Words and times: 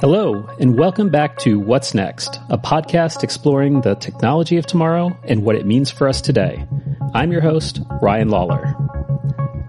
Hello, 0.00 0.48
and 0.58 0.78
welcome 0.78 1.10
back 1.10 1.36
to 1.40 1.60
What's 1.60 1.92
Next, 1.92 2.40
a 2.48 2.56
podcast 2.56 3.22
exploring 3.22 3.82
the 3.82 3.96
technology 3.96 4.56
of 4.56 4.64
tomorrow 4.64 5.14
and 5.24 5.44
what 5.44 5.56
it 5.56 5.66
means 5.66 5.90
for 5.90 6.08
us 6.08 6.22
today. 6.22 6.66
I'm 7.12 7.30
your 7.30 7.42
host, 7.42 7.82
Ryan 8.00 8.30
Lawler. 8.30 8.74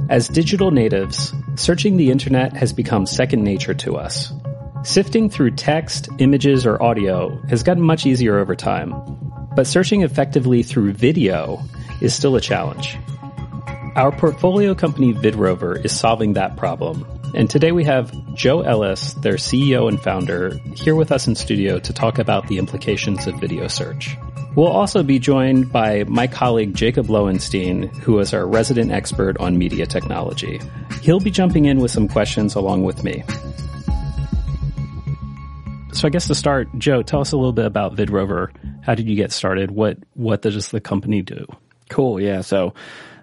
As 0.09 0.29
digital 0.29 0.71
natives, 0.71 1.33
searching 1.55 1.97
the 1.97 2.11
internet 2.11 2.55
has 2.55 2.71
become 2.71 3.05
second 3.05 3.43
nature 3.43 3.73
to 3.73 3.97
us. 3.97 4.31
Sifting 4.83 5.29
through 5.29 5.51
text, 5.51 6.07
images, 6.19 6.65
or 6.65 6.81
audio 6.81 7.37
has 7.49 7.61
gotten 7.61 7.83
much 7.83 8.05
easier 8.05 8.39
over 8.39 8.55
time, 8.55 8.93
but 9.53 9.67
searching 9.67 10.01
effectively 10.01 10.63
through 10.63 10.93
video 10.93 11.61
is 11.99 12.15
still 12.15 12.37
a 12.37 12.41
challenge. 12.41 12.97
Our 13.97 14.13
portfolio 14.13 14.75
company 14.75 15.13
Vidrovr 15.13 15.83
is 15.83 15.91
solving 15.91 16.33
that 16.33 16.55
problem 16.55 17.05
and 17.33 17.49
today 17.49 17.71
we 17.71 17.83
have 17.85 18.11
Joe 18.33 18.61
Ellis, 18.61 19.13
their 19.13 19.35
CEO 19.35 19.87
and 19.87 20.01
founder, 20.01 20.57
here 20.75 20.95
with 20.95 21.11
us 21.11 21.27
in 21.27 21.35
studio 21.35 21.79
to 21.79 21.93
talk 21.93 22.19
about 22.19 22.47
the 22.47 22.57
implications 22.57 23.27
of 23.27 23.39
video 23.39 23.67
search. 23.67 24.17
We'll 24.55 24.67
also 24.67 25.01
be 25.01 25.17
joined 25.17 25.71
by 25.71 26.03
my 26.05 26.27
colleague 26.27 26.75
Jacob 26.75 27.09
Lowenstein, 27.09 27.87
who 28.01 28.19
is 28.19 28.33
our 28.33 28.45
resident 28.45 28.91
expert 28.91 29.37
on 29.39 29.57
media 29.57 29.85
technology. 29.85 30.59
He'll 31.01 31.21
be 31.21 31.31
jumping 31.31 31.65
in 31.65 31.79
with 31.79 31.91
some 31.91 32.09
questions 32.09 32.55
along 32.55 32.83
with 32.83 33.03
me. 33.03 33.23
So 35.93 36.07
I 36.07 36.09
guess 36.09 36.27
to 36.27 36.35
start, 36.35 36.67
Joe, 36.77 37.01
tell 37.01 37.21
us 37.21 37.31
a 37.31 37.37
little 37.37 37.53
bit 37.53 37.65
about 37.65 37.95
Vidrovr. 37.95 38.49
How 38.83 38.95
did 38.95 39.07
you 39.07 39.15
get 39.15 39.31
started? 39.31 39.71
What 39.71 39.97
what 40.15 40.41
does 40.41 40.71
the 40.71 40.81
company 40.81 41.21
do? 41.21 41.45
Cool. 41.89 42.19
Yeah. 42.19 42.41
So 42.41 42.73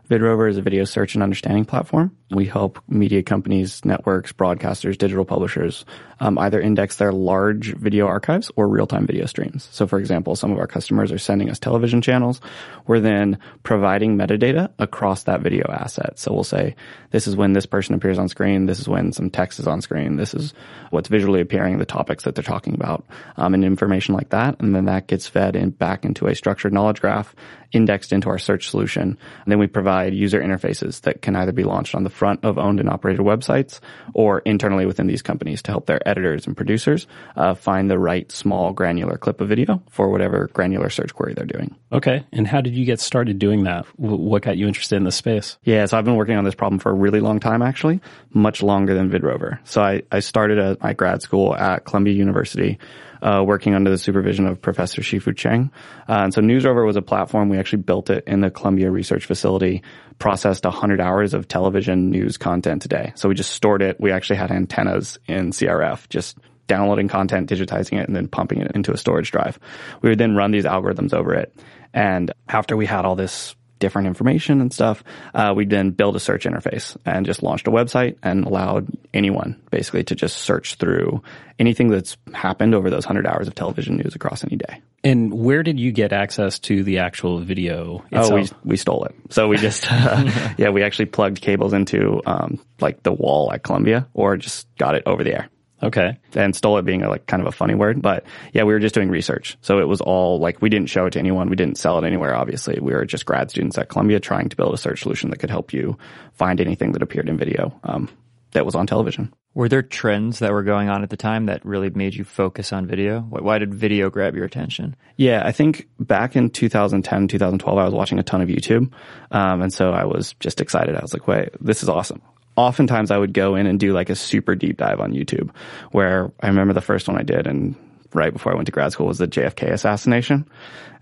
Vidrovr 0.09 0.48
is 0.48 0.57
a 0.57 0.62
video 0.62 0.85
search 0.85 1.15
and 1.15 1.23
understanding 1.23 1.67
platform. 1.67 2.17
We 2.30 2.47
help 2.47 2.79
media 2.89 3.23
companies, 3.23 3.85
networks, 3.85 4.33
broadcasters, 4.33 4.97
digital 4.97 5.27
publishers 5.27 5.84
um, 6.21 6.39
either 6.39 6.61
index 6.61 6.97
their 6.97 7.12
large 7.12 7.75
video 7.75 8.06
archives 8.06 8.51
or 8.56 8.69
real-time 8.69 9.06
video 9.06 9.27
streams. 9.27 9.69
So, 9.70 9.86
for 9.86 9.98
example, 9.98 10.34
some 10.36 10.51
of 10.51 10.59
our 10.59 10.67
customers 10.67 11.12
are 11.12 11.19
sending 11.19 11.51
us 11.51 11.59
television 11.59 12.03
channels. 12.03 12.41
We're 12.86 13.01
then 13.01 13.39
providing 13.62 14.17
metadata 14.17 14.70
across 14.79 15.25
that 15.25 15.41
video 15.41 15.70
asset. 15.70 16.19
So 16.19 16.33
we'll 16.33 16.45
say, 16.45 16.75
this 17.11 17.27
is 17.27 17.36
when 17.36 17.53
this 17.53 17.67
person 17.67 17.95
appears 17.95 18.19
on 18.19 18.29
screen. 18.29 18.67
This 18.67 18.81
is 18.81 18.89
when 18.89 19.12
some 19.12 19.31
text 19.31 19.61
is 19.61 19.67
on 19.67 19.81
screen. 19.81 20.17
This 20.17 20.34
is 20.34 20.55
what's 20.91 21.09
visually 21.09 21.41
appearing, 21.41 21.79
the 21.79 21.86
topics 21.86 22.25
that 22.25 22.34
they're 22.34 22.42
talking 22.42 22.75
about, 22.75 23.05
um, 23.36 23.55
and 23.55 23.64
information 23.64 24.14
like 24.14 24.31
that. 24.31 24.56
And 24.61 24.75
then 24.75 24.86
that 24.86 25.06
gets 25.06 25.29
fed 25.29 25.55
in 25.55 25.70
back 25.70 26.05
into 26.05 26.27
a 26.27 26.34
structured 26.34 26.73
knowledge 26.73 27.01
graph 27.01 27.34
indexed 27.70 28.12
into 28.12 28.31
our 28.31 28.39
search 28.39 28.70
solution. 28.70 29.03
And 29.03 29.53
then 29.53 29.59
we 29.59 29.67
provide 29.67 29.98
user 30.07 30.41
interfaces 30.41 31.03
that 31.03 31.23
can 31.23 31.37
either 31.37 31.53
be 31.53 31.65
launched 31.65 31.95
on 31.95 32.05
the 32.05 32.11
front 32.11 32.45
of 32.45 32.59
owned 32.59 32.81
and 32.81 32.89
operated 32.89 33.21
websites 33.21 33.81
or 34.15 34.41
internally 34.41 34.87
within 34.87 35.07
these 35.07 35.23
companies 35.23 35.63
to 35.63 35.71
help 35.71 35.87
their 35.87 36.07
editors 36.09 36.47
and 36.47 36.57
producers 36.57 37.07
uh, 37.37 37.55
find 37.55 37.91
the 37.91 37.99
right 37.99 38.31
small 38.33 38.73
granular 38.73 39.17
clip 39.17 39.41
of 39.41 39.49
video 39.49 39.83
for 39.91 40.11
whatever 40.11 40.49
granular 40.53 40.91
search 40.91 41.15
query 41.15 41.35
they're 41.35 41.47
doing. 41.47 41.75
Okay. 41.93 42.25
And 42.33 42.47
how 42.47 42.61
did 42.61 42.75
you 42.75 42.85
get 42.85 43.01
started 43.01 43.39
doing 43.39 43.65
that? 43.65 43.87
What 43.97 44.43
got 44.43 44.57
you 44.57 44.67
interested 44.67 44.97
in 44.97 45.05
this 45.05 45.17
space? 45.17 45.59
Yeah, 45.65 45.87
so 45.87 45.99
I've 45.99 46.05
been 46.05 46.17
working 46.17 46.37
on 46.37 46.45
this 46.45 46.55
problem 46.55 46.79
for 46.79 46.91
a 46.91 46.95
really 46.95 47.21
long 47.21 47.41
time, 47.41 47.63
actually, 47.63 48.01
much 48.31 48.63
longer 48.63 48.95
than 48.95 49.11
Vidrovr. 49.11 49.59
So 49.65 49.83
I, 49.83 50.03
I 50.13 50.21
started 50.21 50.59
at 50.59 50.83
my 50.83 50.93
grad 50.93 51.23
school 51.23 51.55
at 51.55 51.85
Columbia 51.85 52.15
University 52.15 52.79
uh, 53.22 53.42
working 53.44 53.74
under 53.74 53.91
the 53.91 53.98
supervision 53.98 54.47
of 54.47 54.61
Professor 54.61 55.02
Shih-Fu 55.02 55.33
Chang. 55.33 55.70
Uh, 56.08 56.22
and 56.24 56.34
so 56.34 56.41
NewsRover 56.41 56.84
was 56.84 56.97
a 56.97 57.02
platform. 57.02 57.48
We 57.48 57.58
actually 57.58 57.83
built 57.83 58.11
it 58.11 58.24
in 58.27 58.41
the 58.41 58.50
Columbia 58.50 58.91
Research 58.91 59.27
Facility, 59.27 59.83
processed 60.19 60.64
100 60.64 61.00
hours 61.00 61.34
of 61.34 61.48
television 61.48 62.11
news 62.11 62.36
content 62.36 62.83
today. 62.83 63.12
So 63.14 63.28
we 63.28 63.34
just 63.34 63.52
stored 63.52 63.83
it. 63.83 64.00
We 64.00 64.12
actually 64.12 64.36
had 64.36 64.50
antennas 64.50 65.19
in 65.27 65.50
CRF, 65.50 66.08
just 66.08 66.39
downloading 66.66 67.08
content, 67.08 67.50
digitizing 67.50 68.00
it, 68.00 68.06
and 68.06 68.14
then 68.14 68.28
pumping 68.28 68.61
it 68.61 68.72
into 68.74 68.92
a 68.92 68.96
storage 68.96 69.30
drive. 69.30 69.58
We 70.02 70.11
would 70.11 70.19
then 70.19 70.36
run 70.36 70.50
these 70.50 70.64
algorithms 70.64 71.12
over 71.12 71.34
it. 71.34 71.55
And 71.92 72.33
after 72.48 72.77
we 72.77 72.86
had 72.86 73.05
all 73.05 73.17
this 73.17 73.57
different 73.78 74.08
information 74.08 74.61
and 74.61 74.72
stuff, 74.72 75.02
uh, 75.34 75.52
we 75.56 75.64
then 75.64 75.90
built 75.90 76.16
a 76.16 76.20
search 76.20 76.44
interface 76.44 76.96
and 77.05 77.27
just 77.27 77.42
launched 77.42 77.66
a 77.66 77.70
website 77.70 78.16
and 78.22 78.44
allowed 78.44 78.89
anyone 79.14 79.61
basically 79.70 80.05
to 80.05 80.14
just 80.14 80.39
search 80.39 80.74
through 80.74 81.22
anything 81.58 81.89
that's 81.89 82.16
happened 82.34 82.74
over 82.74 82.90
those 82.90 83.06
100 83.06 83.27
hours 83.27 83.48
of 83.48 83.55
television 83.55 83.96
news 83.96 84.14
across 84.14 84.44
any 84.44 84.56
day. 84.56 84.80
And 85.05 85.33
where 85.33 85.62
did 85.62 85.78
you 85.78 85.92
get 85.92 86.12
access 86.12 86.58
to 86.61 86.83
the 86.83 86.98
actual 86.98 87.40
video 87.40 88.05
itself? 88.11 88.33
Oh, 88.33 88.34
we, 88.34 88.70
we 88.70 88.77
stole 88.77 89.05
it. 89.05 89.14
So 89.30 89.48
we 89.48 89.56
just, 89.56 89.86
uh, 89.90 90.24
yeah, 90.56 90.70
we 90.70 90.83
actually 90.83 91.06
plugged 91.06 91.40
cables 91.40 91.72
into, 91.72 92.20
um, 92.27 92.60
like 92.80 93.02
the 93.02 93.12
wall 93.12 93.52
at 93.52 93.62
Columbia 93.62 94.08
or 94.14 94.36
just 94.36 94.66
got 94.77 94.95
it 94.95 95.02
over 95.06 95.24
the 95.24 95.34
air. 95.34 95.48
Okay. 95.83 96.18
And 96.34 96.56
stole 96.56 96.78
it 96.78 96.84
being 96.84 97.02
a, 97.02 97.08
like 97.08 97.27
kind 97.27 97.40
of 97.40 97.46
a 97.46 97.52
funny 97.52 97.74
word, 97.74 98.02
but 98.02 98.24
yeah, 98.52 98.64
we 98.64 98.72
were 98.72 98.80
just 98.80 98.94
doing 98.94 99.11
research. 99.11 99.56
So 99.61 99.78
it 99.78 99.86
was 99.86 100.00
all 100.00 100.40
like 100.40 100.61
we 100.61 100.68
didn't 100.68 100.90
show 100.90 101.06
it 101.06 101.12
to 101.12 101.18
anyone. 101.18 101.48
We 101.48 101.56
didn't 101.56 101.78
sell 101.78 101.98
it 101.98 102.05
anywhere. 102.05 102.34
Obviously, 102.34 102.78
we 102.80 102.92
were 102.92 103.05
just 103.05 103.27
grad 103.27 103.50
students 103.50 103.78
at 103.78 103.89
Columbia 103.89 104.20
trying 104.20 104.48
to 104.48 104.56
build 104.56 104.74
a 104.74 104.78
search 104.78 105.02
solution 105.02 105.30
that 105.30 105.39
could 105.39 105.50
help 105.50 105.72
you 105.72 105.96
find 106.33 106.61
anything 106.61 106.92
that 106.92 107.02
appeared 107.02 107.28
in 107.28 107.36
video 107.36 107.78
um, 107.84 108.08
that 108.52 108.66
was 108.66 108.74
on 108.74 108.86
television. 108.86 109.33
Were 109.55 109.68
there 109.68 109.83
trends 109.83 110.40
that 110.40 110.52
were 110.52 110.62
going 110.62 110.89
on 110.89 111.02
at 111.02 111.11
the 111.11 111.16
time 111.16 111.46
that 111.46 111.64
really 111.64 111.90
made 111.90 112.14
you 112.14 112.24
focus 112.24 112.72
on 112.72 112.86
video? 112.86 113.20
Why 113.20 113.58
did 113.58 113.74
video 113.74 114.10
grab 114.10 114.36
your 114.36 114.45
attention? 114.45 114.95
Yeah, 115.16 115.42
I 115.45 115.52
think 115.52 115.89
back 115.98 116.36
in 116.36 116.50
2010, 116.50 117.28
2012, 117.28 117.78
I 117.78 117.84
was 117.84 117.95
watching 117.95 118.18
a 118.18 118.22
ton 118.22 118.40
of 118.40 118.48
YouTube. 118.48 118.92
Um, 119.33 119.62
and 119.62 119.72
so 119.72 119.90
I 119.90 120.05
was 120.05 120.34
just 120.39 120.60
excited. 120.60 120.95
I 120.95 121.00
was 121.00 121.12
like, 121.12 121.27
wait, 121.27 121.50
this 121.60 121.83
is 121.83 121.89
awesome 121.89 122.22
oftentimes 122.58 123.11
I 123.11 123.19
would 123.19 123.33
go 123.33 123.55
in 123.55 123.67
and 123.67 123.79
do 123.79 123.92
like 123.92 124.11
a 124.11 124.17
super 124.17 124.55
deep 124.55 124.77
dive 124.77 125.01
on 125.01 125.13
YouTube 125.13 125.51
where 125.92 126.33
I 126.41 126.48
remember 126.48 126.74
the 126.74 126.80
first 126.80 127.08
one 127.08 127.17
I 127.17 127.23
did 127.23 127.46
and 127.46 127.77
right 128.14 128.32
before 128.32 128.52
I 128.52 128.55
went 128.55 128.67
to 128.67 128.73
grad 128.73 128.93
school 128.93 129.06
was 129.06 129.19
the 129.19 129.29
JFK 129.29 129.70
assassination. 129.70 130.49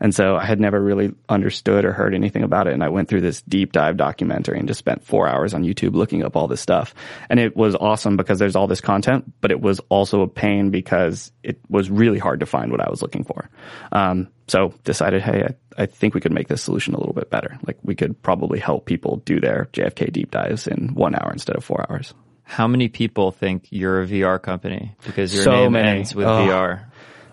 And 0.00 0.14
so 0.14 0.36
I 0.36 0.44
had 0.44 0.60
never 0.60 0.80
really 0.80 1.14
understood 1.28 1.84
or 1.84 1.92
heard 1.92 2.14
anything 2.14 2.42
about 2.42 2.66
it. 2.66 2.74
And 2.74 2.84
I 2.84 2.88
went 2.88 3.08
through 3.08 3.22
this 3.22 3.42
deep 3.42 3.72
dive 3.72 3.96
documentary 3.96 4.58
and 4.58 4.68
just 4.68 4.78
spent 4.78 5.04
four 5.04 5.28
hours 5.28 5.54
on 5.54 5.64
YouTube 5.64 5.94
looking 5.94 6.22
up 6.22 6.36
all 6.36 6.48
this 6.48 6.60
stuff. 6.60 6.94
And 7.30 7.40
it 7.40 7.56
was 7.56 7.74
awesome 7.74 8.16
because 8.16 8.38
there's 8.38 8.56
all 8.56 8.66
this 8.66 8.80
content, 8.80 9.32
but 9.40 9.50
it 9.50 9.60
was 9.60 9.80
also 9.88 10.22
a 10.22 10.28
pain 10.28 10.70
because 10.70 11.32
it 11.42 11.58
was 11.68 11.90
really 11.90 12.18
hard 12.18 12.40
to 12.40 12.46
find 12.46 12.70
what 12.70 12.80
I 12.80 12.90
was 12.90 13.00
looking 13.00 13.24
for. 13.24 13.48
Um, 13.92 14.28
so 14.48 14.74
decided, 14.84 15.22
hey, 15.22 15.48
I, 15.78 15.82
I 15.82 15.86
think 15.86 16.14
we 16.14 16.20
could 16.20 16.32
make 16.32 16.48
this 16.48 16.62
solution 16.62 16.94
a 16.94 16.98
little 16.98 17.14
bit 17.14 17.30
better. 17.30 17.58
Like 17.66 17.78
we 17.82 17.94
could 17.94 18.20
probably 18.22 18.58
help 18.58 18.86
people 18.86 19.16
do 19.24 19.40
their 19.40 19.68
JFK 19.72 20.12
deep 20.12 20.30
dives 20.30 20.66
in 20.66 20.94
one 20.94 21.14
hour 21.14 21.30
instead 21.32 21.56
of 21.56 21.64
four 21.64 21.84
hours. 21.88 22.14
How 22.48 22.68
many 22.68 22.88
people 22.88 23.32
think 23.32 23.66
you're 23.70 24.02
a 24.02 24.06
VR 24.06 24.40
company 24.40 24.94
because 25.04 25.34
your 25.34 25.42
so 25.42 25.50
name 25.50 25.72
many. 25.72 25.98
ends 25.98 26.14
with 26.14 26.26
oh. 26.28 26.46
VR? 26.46 26.84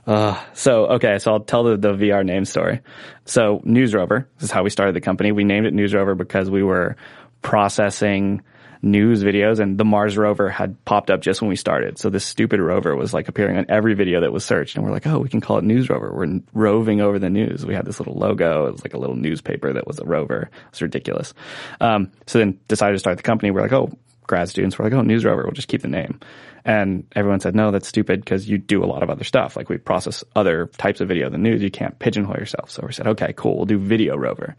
Uh, 0.05 0.41
so, 0.53 0.85
okay, 0.87 1.17
so 1.19 1.31
I'll 1.31 1.39
tell 1.39 1.63
the, 1.63 1.77
the 1.77 1.93
VR 1.93 2.25
name 2.25 2.45
story. 2.45 2.81
So, 3.25 3.59
NewsRover, 3.65 4.25
this 4.35 4.45
is 4.45 4.51
how 4.51 4.63
we 4.63 4.69
started 4.69 4.95
the 4.95 5.01
company. 5.01 5.31
We 5.31 5.43
named 5.43 5.65
it 5.65 5.73
NewsRover 5.73 6.17
because 6.17 6.49
we 6.49 6.63
were 6.63 6.95
processing 7.41 8.41
news 8.83 9.23
videos 9.23 9.59
and 9.59 9.77
the 9.77 9.85
Mars 9.85 10.17
rover 10.17 10.49
had 10.49 10.83
popped 10.83 11.09
up 11.09 11.21
just 11.21 11.41
when 11.41 11.47
we 11.47 11.55
started. 11.55 11.97
So 11.97 12.09
this 12.09 12.25
stupid 12.25 12.59
rover 12.59 12.95
was 12.95 13.13
like 13.13 13.29
appearing 13.29 13.57
on 13.57 13.65
every 13.69 13.93
video 13.93 14.19
that 14.21 14.33
was 14.33 14.43
searched 14.43 14.75
and 14.75 14.83
we're 14.83 14.91
like, 14.91 15.07
oh, 15.07 15.19
we 15.19 15.29
can 15.29 15.39
call 15.39 15.57
it 15.57 15.63
News 15.63 15.89
Rover. 15.89 16.13
We're 16.13 16.41
roving 16.53 16.99
over 16.99 17.17
the 17.17 17.29
news. 17.29 17.65
We 17.65 17.73
had 17.73 17.85
this 17.85 17.99
little 17.99 18.15
logo. 18.15 18.67
It 18.67 18.73
was 18.73 18.83
like 18.83 18.93
a 18.93 18.97
little 18.97 19.15
newspaper 19.15 19.71
that 19.71 19.87
was 19.87 19.99
a 19.99 20.05
rover. 20.05 20.49
It's 20.69 20.81
ridiculous. 20.81 21.33
Um, 21.79 22.11
so 22.27 22.39
then 22.39 22.59
decided 22.67 22.93
to 22.93 22.99
start 22.99 23.15
the 23.15 23.23
company. 23.23 23.51
We're 23.51 23.61
like, 23.61 23.71
oh, 23.71 23.89
grad 24.27 24.49
students 24.49 24.77
were 24.77 24.85
like, 24.85 24.93
oh, 24.93 25.01
News 25.01 25.25
Rover, 25.25 25.43
we'll 25.43 25.51
just 25.51 25.67
keep 25.67 25.81
the 25.81 25.87
name. 25.87 26.19
And 26.65 27.05
everyone 27.15 27.39
said, 27.39 27.55
no, 27.55 27.71
that's 27.71 27.87
stupid 27.87 28.21
because 28.21 28.47
you 28.47 28.57
do 28.57 28.83
a 28.83 28.87
lot 28.87 29.03
of 29.03 29.09
other 29.09 29.23
stuff. 29.23 29.57
Like 29.57 29.69
we 29.69 29.77
process 29.77 30.23
other 30.35 30.67
types 30.77 31.01
of 31.01 31.07
video 31.07 31.29
than 31.29 31.43
news. 31.43 31.61
You 31.61 31.71
can't 31.71 31.97
pigeonhole 31.99 32.37
yourself. 32.37 32.71
So 32.71 32.85
we 32.85 32.93
said, 32.93 33.07
okay, 33.07 33.33
cool. 33.35 33.57
We'll 33.57 33.65
do 33.65 33.77
Video 33.77 34.15
Rover. 34.15 34.55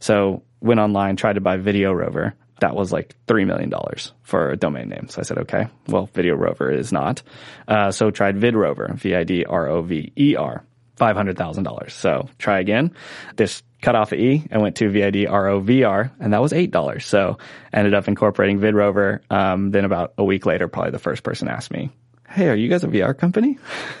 So 0.00 0.42
went 0.60 0.80
online, 0.80 1.16
tried 1.16 1.34
to 1.34 1.40
buy 1.40 1.56
Video 1.56 1.92
Rover. 1.92 2.34
That 2.60 2.74
was 2.74 2.92
like 2.92 3.14
$3 3.26 3.46
million 3.46 3.72
for 4.22 4.50
a 4.50 4.56
domain 4.56 4.88
name. 4.88 5.08
So 5.08 5.20
I 5.20 5.24
said, 5.24 5.38
okay, 5.38 5.68
well, 5.88 6.06
Video 6.14 6.34
Rover 6.34 6.72
is 6.72 6.92
not. 6.92 7.22
Uh, 7.68 7.90
so 7.90 8.10
tried 8.10 8.36
VidRover, 8.36 8.94
V-I-D-R-O-V-E-R. 8.94 10.64
$500,000. 10.96 11.90
So 11.90 12.28
try 12.38 12.60
again. 12.60 12.94
This 13.36 13.62
cut 13.84 13.94
off 13.94 14.12
E 14.12 14.46
and 14.50 14.62
went 14.62 14.76
to 14.76 14.90
VIDROVR, 14.90 16.10
and 16.18 16.32
that 16.32 16.40
was 16.40 16.52
$8. 16.52 17.02
So 17.02 17.38
ended 17.72 17.94
up 17.94 18.08
incorporating 18.08 18.58
Vidrovr. 18.58 19.20
Um, 19.30 19.70
then 19.70 19.84
about 19.84 20.14
a 20.16 20.24
week 20.24 20.46
later, 20.46 20.68
probably 20.68 20.92
the 20.92 20.98
first 20.98 21.22
person 21.22 21.48
asked 21.48 21.70
me, 21.70 21.90
Hey, 22.28 22.48
are 22.48 22.56
you 22.56 22.68
guys 22.68 22.82
a 22.82 22.88
VR 22.88 23.16
company? 23.16 23.58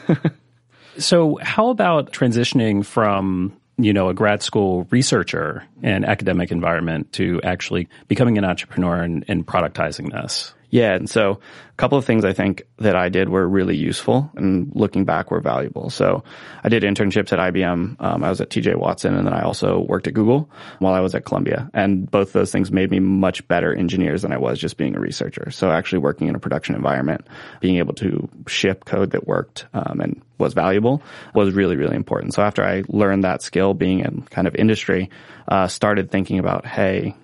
so 0.98 1.38
how 1.42 1.68
about 1.68 2.12
transitioning 2.12 2.84
from 2.84 3.56
you 3.76 3.92
know, 3.92 4.08
a 4.08 4.14
grad 4.14 4.42
school 4.42 4.86
researcher 4.90 5.64
and 5.82 6.04
academic 6.04 6.52
environment 6.52 7.12
to 7.12 7.40
actually 7.42 7.88
becoming 8.06 8.38
an 8.38 8.44
entrepreneur 8.44 9.02
and, 9.02 9.24
and 9.28 9.46
productizing 9.46 10.12
this? 10.12 10.54
Yeah, 10.74 10.94
and 10.94 11.08
so 11.08 11.30
a 11.30 11.76
couple 11.76 11.98
of 11.98 12.04
things 12.04 12.24
I 12.24 12.32
think 12.32 12.64
that 12.78 12.96
I 12.96 13.08
did 13.08 13.28
were 13.28 13.46
really 13.46 13.76
useful 13.76 14.28
and 14.34 14.72
looking 14.74 15.04
back 15.04 15.30
were 15.30 15.38
valuable. 15.38 15.88
So 15.88 16.24
I 16.64 16.68
did 16.68 16.82
internships 16.82 17.32
at 17.32 17.38
IBM. 17.38 18.00
Um, 18.00 18.24
I 18.24 18.28
was 18.28 18.40
at 18.40 18.50
TJ 18.50 18.74
Watson 18.74 19.14
and 19.14 19.24
then 19.24 19.32
I 19.32 19.42
also 19.42 19.78
worked 19.78 20.08
at 20.08 20.14
Google 20.14 20.50
while 20.80 20.92
I 20.92 20.98
was 20.98 21.14
at 21.14 21.24
Columbia. 21.24 21.70
And 21.74 22.10
both 22.10 22.32
those 22.32 22.50
things 22.50 22.72
made 22.72 22.90
me 22.90 22.98
much 22.98 23.46
better 23.46 23.72
engineers 23.72 24.22
than 24.22 24.32
I 24.32 24.38
was 24.38 24.58
just 24.58 24.76
being 24.76 24.96
a 24.96 24.98
researcher. 24.98 25.52
So 25.52 25.70
actually 25.70 26.00
working 26.00 26.26
in 26.26 26.34
a 26.34 26.40
production 26.40 26.74
environment, 26.74 27.24
being 27.60 27.76
able 27.76 27.94
to 27.94 28.28
ship 28.48 28.84
code 28.84 29.12
that 29.12 29.28
worked 29.28 29.66
um, 29.74 30.00
and 30.00 30.20
was 30.38 30.54
valuable 30.54 31.04
was 31.36 31.54
really, 31.54 31.76
really 31.76 31.94
important. 31.94 32.34
So 32.34 32.42
after 32.42 32.64
I 32.64 32.82
learned 32.88 33.22
that 33.22 33.42
skill 33.42 33.74
being 33.74 34.00
in 34.00 34.22
kind 34.22 34.48
of 34.48 34.56
industry, 34.56 35.10
uh, 35.46 35.68
started 35.68 36.10
thinking 36.10 36.40
about, 36.40 36.66
hey, 36.66 37.14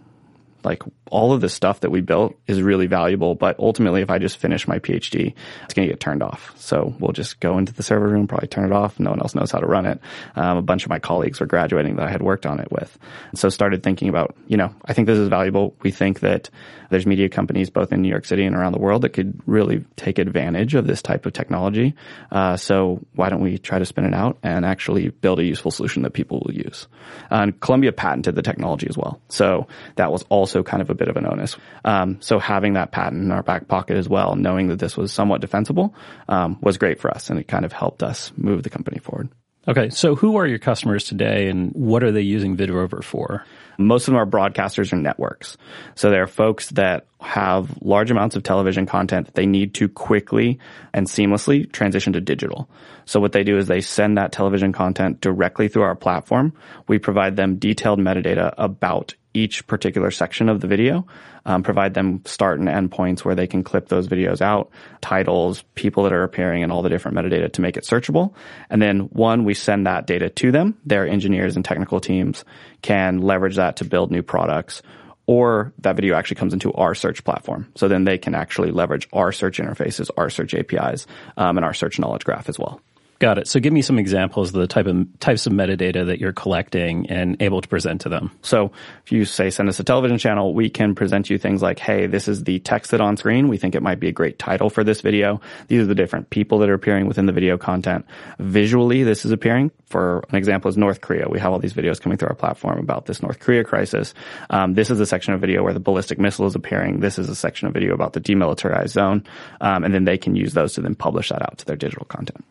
like 0.64 0.82
all 1.10 1.32
of 1.32 1.40
the 1.40 1.48
stuff 1.48 1.80
that 1.80 1.90
we 1.90 2.00
built 2.00 2.36
is 2.46 2.62
really 2.62 2.86
valuable, 2.86 3.34
but 3.34 3.58
ultimately 3.58 4.00
if 4.02 4.10
I 4.10 4.18
just 4.18 4.36
finish 4.36 4.68
my 4.68 4.78
PhD, 4.78 5.34
it's 5.64 5.74
going 5.74 5.88
to 5.88 5.92
get 5.92 6.00
turned 6.00 6.22
off. 6.22 6.52
So 6.56 6.94
we'll 6.98 7.12
just 7.12 7.40
go 7.40 7.58
into 7.58 7.72
the 7.72 7.82
server 7.82 8.08
room, 8.08 8.26
probably 8.26 8.48
turn 8.48 8.64
it 8.64 8.72
off. 8.72 8.98
No 9.00 9.10
one 9.10 9.20
else 9.20 9.34
knows 9.34 9.50
how 9.50 9.58
to 9.58 9.66
run 9.66 9.86
it. 9.86 10.00
Um, 10.36 10.58
a 10.58 10.62
bunch 10.62 10.84
of 10.84 10.90
my 10.90 10.98
colleagues 10.98 11.40
were 11.40 11.46
graduating 11.46 11.96
that 11.96 12.06
I 12.06 12.10
had 12.10 12.22
worked 12.22 12.46
on 12.46 12.60
it 12.60 12.70
with. 12.70 12.96
So 13.34 13.48
started 13.48 13.82
thinking 13.82 14.08
about, 14.08 14.36
you 14.46 14.56
know, 14.56 14.74
I 14.84 14.92
think 14.92 15.06
this 15.06 15.18
is 15.18 15.28
valuable. 15.28 15.76
We 15.82 15.90
think 15.90 16.20
that 16.20 16.50
there's 16.90 17.06
media 17.06 17.28
companies 17.28 17.70
both 17.70 17.92
in 17.92 18.02
New 18.02 18.08
York 18.08 18.24
City 18.24 18.44
and 18.44 18.56
around 18.56 18.72
the 18.72 18.80
world 18.80 19.02
that 19.02 19.10
could 19.10 19.40
really 19.46 19.84
take 19.96 20.18
advantage 20.18 20.74
of 20.74 20.86
this 20.86 21.02
type 21.02 21.24
of 21.24 21.32
technology. 21.32 21.94
Uh, 22.32 22.56
so 22.56 23.00
why 23.14 23.28
don't 23.28 23.40
we 23.40 23.58
try 23.58 23.78
to 23.78 23.86
spin 23.86 24.04
it 24.04 24.14
out 24.14 24.38
and 24.42 24.64
actually 24.64 25.08
build 25.08 25.38
a 25.38 25.44
useful 25.44 25.70
solution 25.70 26.02
that 26.02 26.12
people 26.12 26.42
will 26.44 26.54
use? 26.54 26.88
And 27.30 27.58
Columbia 27.60 27.92
patented 27.92 28.34
the 28.34 28.42
technology 28.42 28.88
as 28.88 28.98
well. 28.98 29.20
So 29.28 29.68
that 29.96 30.10
was 30.10 30.24
also 30.28 30.49
kind 30.62 30.82
of 30.82 30.90
a 30.90 30.94
bit 30.94 31.08
of 31.08 31.16
an 31.16 31.26
onus. 31.26 31.56
Um, 31.84 32.20
so 32.20 32.38
having 32.38 32.74
that 32.74 32.92
patent 32.92 33.22
in 33.22 33.32
our 33.32 33.42
back 33.42 33.68
pocket 33.68 33.96
as 33.96 34.08
well, 34.08 34.34
knowing 34.36 34.68
that 34.68 34.78
this 34.78 34.96
was 34.96 35.12
somewhat 35.12 35.40
defensible, 35.40 35.94
um, 36.28 36.58
was 36.60 36.78
great 36.78 37.00
for 37.00 37.10
us, 37.10 37.30
and 37.30 37.38
it 37.38 37.48
kind 37.48 37.64
of 37.64 37.72
helped 37.72 38.02
us 38.02 38.32
move 38.36 38.62
the 38.62 38.70
company 38.70 38.98
forward. 38.98 39.28
Okay, 39.68 39.90
so 39.90 40.14
who 40.14 40.36
are 40.36 40.46
your 40.46 40.58
customers 40.58 41.04
today, 41.04 41.48
and 41.48 41.72
what 41.72 42.02
are 42.02 42.12
they 42.12 42.22
using 42.22 42.56
Vidrovr 42.56 43.04
for? 43.04 43.44
Most 43.78 44.08
of 44.08 44.12
them 44.12 44.16
are 44.16 44.26
broadcasters 44.26 44.92
or 44.92 44.96
networks. 44.96 45.56
So 45.94 46.10
they're 46.10 46.26
folks 46.26 46.70
that 46.70 47.06
have 47.20 47.78
large 47.82 48.10
amounts 48.10 48.36
of 48.36 48.42
television 48.42 48.86
content 48.86 49.26
that 49.26 49.34
they 49.34 49.46
need 49.46 49.74
to 49.74 49.88
quickly 49.88 50.58
and 50.94 51.06
seamlessly 51.06 51.70
transition 51.70 52.14
to 52.14 52.20
digital. 52.20 52.70
So 53.04 53.20
what 53.20 53.32
they 53.32 53.44
do 53.44 53.58
is 53.58 53.66
they 53.66 53.80
send 53.80 54.16
that 54.16 54.32
television 54.32 54.72
content 54.72 55.20
directly 55.20 55.68
through 55.68 55.82
our 55.82 55.94
platform. 55.94 56.54
We 56.88 56.98
provide 56.98 57.36
them 57.36 57.56
detailed 57.56 57.98
metadata 57.98 58.54
about 58.56 59.14
each 59.32 59.66
particular 59.66 60.10
section 60.10 60.48
of 60.48 60.60
the 60.60 60.66
video, 60.66 61.06
um, 61.46 61.62
provide 61.62 61.94
them 61.94 62.22
start 62.24 62.58
and 62.58 62.68
end 62.68 62.90
points 62.90 63.24
where 63.24 63.34
they 63.34 63.46
can 63.46 63.62
clip 63.62 63.88
those 63.88 64.08
videos 64.08 64.40
out, 64.40 64.70
titles, 65.00 65.62
people 65.74 66.04
that 66.04 66.12
are 66.12 66.24
appearing, 66.24 66.62
and 66.62 66.72
all 66.72 66.82
the 66.82 66.88
different 66.88 67.16
metadata 67.16 67.52
to 67.52 67.60
make 67.60 67.76
it 67.76 67.84
searchable. 67.84 68.34
And 68.68 68.82
then 68.82 69.00
one, 69.12 69.44
we 69.44 69.54
send 69.54 69.86
that 69.86 70.06
data 70.06 70.28
to 70.28 70.52
them. 70.52 70.76
Their 70.84 71.06
engineers 71.06 71.56
and 71.56 71.64
technical 71.64 72.00
teams 72.00 72.44
can 72.82 73.18
leverage 73.18 73.56
that 73.56 73.76
to 73.76 73.84
build 73.84 74.10
new 74.10 74.22
products. 74.22 74.82
Or 75.26 75.72
that 75.78 75.94
video 75.94 76.16
actually 76.16 76.36
comes 76.36 76.52
into 76.52 76.72
our 76.72 76.94
search 76.94 77.22
platform. 77.22 77.70
So 77.76 77.86
then 77.86 78.02
they 78.02 78.18
can 78.18 78.34
actually 78.34 78.72
leverage 78.72 79.08
our 79.12 79.30
search 79.30 79.58
interfaces, 79.58 80.10
our 80.16 80.28
search 80.28 80.54
APIs, 80.54 81.06
um, 81.36 81.56
and 81.56 81.64
our 81.64 81.74
search 81.74 82.00
knowledge 82.00 82.24
graph 82.24 82.48
as 82.48 82.58
well. 82.58 82.80
Got 83.20 83.36
it. 83.36 83.48
So 83.48 83.60
give 83.60 83.74
me 83.74 83.82
some 83.82 83.98
examples 83.98 84.48
of 84.48 84.54
the 84.54 84.66
type 84.66 84.86
of 84.86 85.06
types 85.20 85.46
of 85.46 85.52
metadata 85.52 86.06
that 86.06 86.20
you're 86.20 86.32
collecting 86.32 87.10
and 87.10 87.36
able 87.42 87.60
to 87.60 87.68
present 87.68 88.00
to 88.00 88.08
them. 88.08 88.30
So 88.40 88.72
if 89.04 89.12
you 89.12 89.26
say 89.26 89.50
send 89.50 89.68
us 89.68 89.78
a 89.78 89.84
television 89.84 90.16
channel, 90.16 90.54
we 90.54 90.70
can 90.70 90.94
present 90.94 91.28
you 91.28 91.36
things 91.36 91.60
like, 91.60 91.78
hey, 91.78 92.06
this 92.06 92.28
is 92.28 92.44
the 92.44 92.60
text 92.60 92.92
that 92.92 93.02
on 93.02 93.18
screen. 93.18 93.48
We 93.48 93.58
think 93.58 93.74
it 93.74 93.82
might 93.82 94.00
be 94.00 94.08
a 94.08 94.12
great 94.12 94.38
title 94.38 94.70
for 94.70 94.84
this 94.84 95.02
video. 95.02 95.42
These 95.68 95.82
are 95.82 95.86
the 95.86 95.94
different 95.94 96.30
people 96.30 96.60
that 96.60 96.70
are 96.70 96.74
appearing 96.74 97.08
within 97.08 97.26
the 97.26 97.32
video 97.32 97.58
content. 97.58 98.06
Visually, 98.38 99.02
this 99.02 99.26
is 99.26 99.32
appearing. 99.32 99.70
For 99.84 100.24
an 100.30 100.36
example 100.36 100.70
is 100.70 100.78
North 100.78 101.02
Korea. 101.02 101.28
We 101.28 101.40
have 101.40 101.52
all 101.52 101.58
these 101.58 101.74
videos 101.74 102.00
coming 102.00 102.16
through 102.16 102.30
our 102.30 102.34
platform 102.34 102.78
about 102.78 103.04
this 103.04 103.20
North 103.20 103.38
Korea 103.38 103.64
crisis. 103.64 104.14
Um, 104.48 104.72
this 104.72 104.88
is 104.88 104.98
a 104.98 105.04
section 105.04 105.34
of 105.34 105.42
video 105.42 105.62
where 105.62 105.74
the 105.74 105.80
ballistic 105.80 106.18
missile 106.18 106.46
is 106.46 106.54
appearing. 106.54 107.00
This 107.00 107.18
is 107.18 107.28
a 107.28 107.36
section 107.36 107.68
of 107.68 107.74
video 107.74 107.92
about 107.92 108.14
the 108.14 108.20
demilitarized 108.22 108.92
zone. 108.92 109.24
Um, 109.60 109.84
and 109.84 109.92
then 109.92 110.04
they 110.04 110.16
can 110.16 110.36
use 110.36 110.54
those 110.54 110.72
to 110.74 110.80
then 110.80 110.94
publish 110.94 111.28
that 111.28 111.42
out 111.42 111.58
to 111.58 111.66
their 111.66 111.76
digital 111.76 112.06
content. 112.06 112.42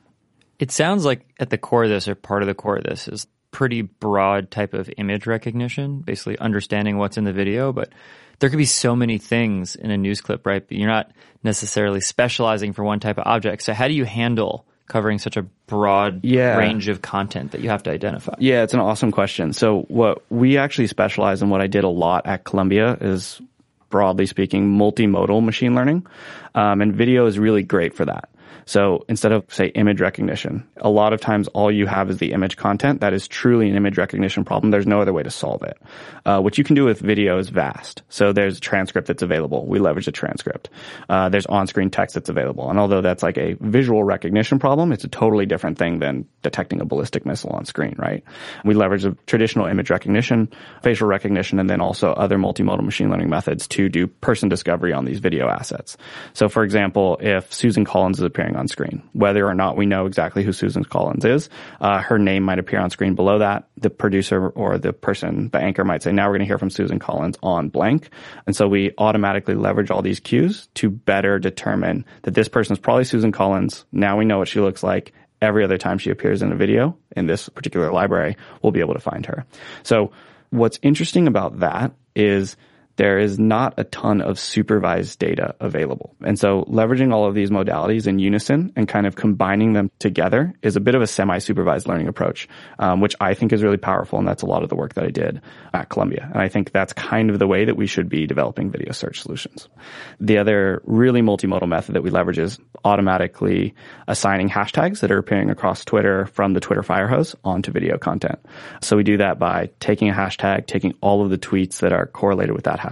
It 0.59 0.71
sounds 0.71 1.05
like 1.05 1.25
at 1.39 1.49
the 1.49 1.57
core 1.57 1.85
of 1.85 1.89
this, 1.89 2.07
or 2.07 2.15
part 2.15 2.43
of 2.43 2.47
the 2.47 2.53
core 2.53 2.77
of 2.77 2.83
this, 2.83 3.07
is 3.07 3.27
pretty 3.51 3.81
broad 3.81 4.51
type 4.51 4.73
of 4.73 4.89
image 4.97 5.25
recognition, 5.25 6.01
basically 6.01 6.37
understanding 6.37 6.97
what's 6.97 7.17
in 7.17 7.23
the 7.23 7.33
video. 7.33 7.71
But 7.71 7.89
there 8.39 8.49
could 8.49 8.57
be 8.57 8.65
so 8.65 8.95
many 8.95 9.17
things 9.17 9.75
in 9.75 9.89
a 9.89 9.97
news 9.97 10.21
clip, 10.21 10.45
right? 10.45 10.65
But 10.65 10.77
you're 10.77 10.87
not 10.89 11.11
necessarily 11.43 12.01
specializing 12.01 12.73
for 12.73 12.83
one 12.83 12.99
type 12.99 13.17
of 13.17 13.23
object. 13.25 13.63
So 13.63 13.73
how 13.73 13.87
do 13.87 13.93
you 13.93 14.05
handle 14.05 14.65
covering 14.87 15.19
such 15.19 15.37
a 15.37 15.43
broad 15.67 16.21
Yeah. 16.23 16.57
range 16.57 16.87
of 16.87 17.01
content 17.01 17.51
that 17.51 17.61
you 17.61 17.69
have 17.69 17.83
to 17.83 17.91
identify? 17.91 18.33
Yeah, 18.39 18.63
it's 18.63 18.73
an 18.73 18.79
awesome 18.79 19.11
question. 19.11 19.53
So 19.53 19.81
what 19.87 20.23
we 20.29 20.57
actually 20.57 20.87
specialize 20.87 21.41
in 21.41 21.49
what 21.49 21.61
I 21.61 21.67
did 21.67 21.83
a 21.83 21.89
lot 21.89 22.25
at 22.25 22.43
Columbia 22.43 22.97
is 22.99 23.41
broadly 23.89 24.25
speaking, 24.25 24.77
multimodal 24.77 25.43
machine 25.43 25.73
learning. 25.75 26.05
Um, 26.55 26.81
and 26.81 26.95
video 26.95 27.25
is 27.25 27.39
really 27.39 27.63
great 27.63 27.93
for 27.95 28.05
that. 28.05 28.28
So 28.69 29.03
instead 29.09 29.31
of 29.31 29.51
say 29.51 29.69
image 29.69 29.99
recognition, 29.99 30.63
a 30.77 30.91
lot 30.91 31.11
of 31.11 31.19
times 31.19 31.47
all 31.47 31.71
you 31.71 31.87
have 31.87 32.11
is 32.11 32.19
the 32.19 32.33
image 32.33 32.55
content. 32.55 33.01
That 33.01 33.13
is 33.13 33.27
truly 33.27 33.67
an 33.67 33.75
image 33.75 33.97
recognition 33.97 34.45
problem. 34.45 34.69
There's 34.69 34.85
no 34.85 35.01
other 35.01 35.11
way 35.11 35.23
to 35.23 35.31
solve 35.31 35.63
it. 35.63 35.81
Uh, 36.23 36.39
what 36.39 36.59
you 36.59 36.63
can 36.63 36.75
do 36.75 36.85
with 36.85 36.99
video 36.99 37.39
is 37.39 37.49
vast. 37.49 38.03
So 38.09 38.31
there's 38.31 38.59
a 38.59 38.61
transcript 38.61 39.07
that's 39.07 39.23
available. 39.23 39.65
We 39.65 39.79
leverage 39.79 40.07
a 40.07 40.11
transcript. 40.11 40.69
Uh, 41.09 41.29
there's 41.29 41.47
on-screen 41.47 41.89
text 41.89 42.13
that's 42.13 42.29
available. 42.29 42.69
And 42.69 42.77
although 42.77 43.01
that's 43.01 43.23
like 43.23 43.39
a 43.39 43.53
visual 43.59 44.03
recognition 44.03 44.59
problem, 44.59 44.91
it's 44.91 45.03
a 45.03 45.07
totally 45.07 45.47
different 45.47 45.79
thing 45.79 45.97
than 45.97 46.27
detecting 46.43 46.79
a 46.79 46.85
ballistic 46.85 47.25
missile 47.25 47.49
on 47.49 47.65
screen, 47.65 47.95
right? 47.97 48.23
We 48.63 48.75
leverage 48.75 49.03
a 49.03 49.17
traditional 49.25 49.65
image 49.65 49.89
recognition, 49.89 50.47
facial 50.83 51.07
recognition, 51.07 51.57
and 51.57 51.67
then 51.67 51.81
also 51.81 52.11
other 52.11 52.37
multimodal 52.37 52.83
machine 52.83 53.09
learning 53.09 53.31
methods 53.31 53.67
to 53.69 53.89
do 53.89 54.05
person 54.05 54.47
discovery 54.47 54.93
on 54.93 55.05
these 55.05 55.17
video 55.17 55.49
assets. 55.49 55.97
So 56.33 56.49
for 56.49 56.63
example, 56.63 57.17
if 57.19 57.51
Susan 57.51 57.83
Collins 57.83 58.19
is 58.19 58.25
appearing 58.25 58.58
on 58.59 58.67
screen, 58.67 59.01
whether 59.13 59.47
or 59.47 59.55
not 59.55 59.77
we 59.77 59.85
know 59.85 60.05
exactly 60.05 60.43
who 60.43 60.53
Susan 60.53 60.83
Collins 60.83 61.25
is, 61.25 61.49
uh, 61.81 61.99
her 62.01 62.19
name 62.19 62.43
might 62.43 62.59
appear 62.59 62.79
on 62.79 62.89
screen 62.89 63.15
below 63.15 63.39
that. 63.39 63.67
The 63.77 63.89
producer 63.89 64.49
or 64.49 64.77
the 64.77 64.93
person, 64.93 65.49
the 65.49 65.59
anchor 65.59 65.83
might 65.83 66.03
say, 66.03 66.11
now 66.11 66.27
we're 66.27 66.33
going 66.33 66.41
to 66.41 66.45
hear 66.45 66.57
from 66.57 66.69
Susan 66.69 66.99
Collins 66.99 67.37
on 67.41 67.69
blank. 67.69 68.09
And 68.45 68.55
so 68.55 68.67
we 68.67 68.93
automatically 68.97 69.55
leverage 69.55 69.89
all 69.89 70.01
these 70.01 70.19
cues 70.19 70.67
to 70.75 70.89
better 70.89 71.39
determine 71.39 72.05
that 72.23 72.35
this 72.35 72.47
person 72.47 72.73
is 72.73 72.79
probably 72.79 73.05
Susan 73.05 73.31
Collins. 73.31 73.85
Now 73.91 74.17
we 74.17 74.25
know 74.25 74.37
what 74.37 74.49
she 74.49 74.59
looks 74.59 74.83
like 74.83 75.13
every 75.41 75.63
other 75.63 75.77
time 75.77 75.97
she 75.97 76.09
appears 76.09 76.41
in 76.41 76.51
a 76.51 76.55
video 76.55 76.97
in 77.15 77.25
this 77.25 77.49
particular 77.49 77.91
library, 77.91 78.35
we'll 78.61 78.71
be 78.71 78.81
able 78.81 78.93
to 78.93 78.99
find 78.99 79.25
her. 79.25 79.45
So 79.83 80.11
what's 80.49 80.79
interesting 80.81 81.27
about 81.27 81.59
that 81.59 81.93
is 82.15 82.57
there 82.99 83.17
is 83.17 83.39
not 83.39 83.75
a 83.77 83.85
ton 83.85 84.19
of 84.19 84.37
supervised 84.37 85.19
data 85.19 85.55
available. 85.61 86.13
And 86.21 86.37
so 86.37 86.65
leveraging 86.65 87.13
all 87.13 87.25
of 87.25 87.33
these 87.33 87.49
modalities 87.49 88.07
in 88.07 88.19
unison 88.19 88.73
and 88.75 88.89
kind 88.89 89.07
of 89.07 89.15
combining 89.15 89.71
them 89.71 89.89
together 89.99 90.53
is 90.61 90.75
a 90.75 90.81
bit 90.81 90.95
of 90.95 91.01
a 91.01 91.07
semi-supervised 91.07 91.87
learning 91.87 92.09
approach, 92.09 92.49
um, 92.77 92.99
which 92.99 93.15
I 93.21 93.35
think 93.35 93.53
is 93.53 93.63
really 93.63 93.77
powerful. 93.77 94.19
And 94.19 94.27
that's 94.27 94.43
a 94.43 94.45
lot 94.45 94.63
of 94.63 94.69
the 94.69 94.75
work 94.75 94.95
that 94.95 95.05
I 95.05 95.11
did 95.11 95.41
at 95.73 95.87
Columbia. 95.87 96.27
And 96.29 96.41
I 96.41 96.49
think 96.49 96.73
that's 96.73 96.91
kind 96.91 97.29
of 97.29 97.39
the 97.39 97.47
way 97.47 97.63
that 97.63 97.77
we 97.77 97.87
should 97.87 98.09
be 98.09 98.27
developing 98.27 98.69
video 98.69 98.91
search 98.91 99.21
solutions. 99.21 99.69
The 100.19 100.37
other 100.37 100.81
really 100.83 101.21
multimodal 101.21 101.69
method 101.69 101.95
that 101.95 102.03
we 102.03 102.09
leverage 102.09 102.37
is 102.37 102.59
automatically 102.83 103.75
assigning 104.09 104.49
hashtags 104.49 104.99
that 104.99 105.11
are 105.11 105.19
appearing 105.19 105.49
across 105.49 105.85
Twitter 105.85 106.25
from 106.25 106.51
the 106.51 106.59
Twitter 106.59 106.81
Firehose 106.81 107.33
onto 107.45 107.71
video 107.71 107.97
content. 107.97 108.39
So 108.81 108.97
we 108.97 109.03
do 109.03 109.15
that 109.17 109.39
by 109.39 109.69
taking 109.79 110.09
a 110.09 110.13
hashtag, 110.13 110.67
taking 110.67 110.95
all 110.99 111.23
of 111.23 111.29
the 111.29 111.37
tweets 111.37 111.79
that 111.79 111.93
are 111.93 112.05
correlated 112.05 112.53
with 112.53 112.65
that 112.65 112.79
hashtag, 112.79 112.88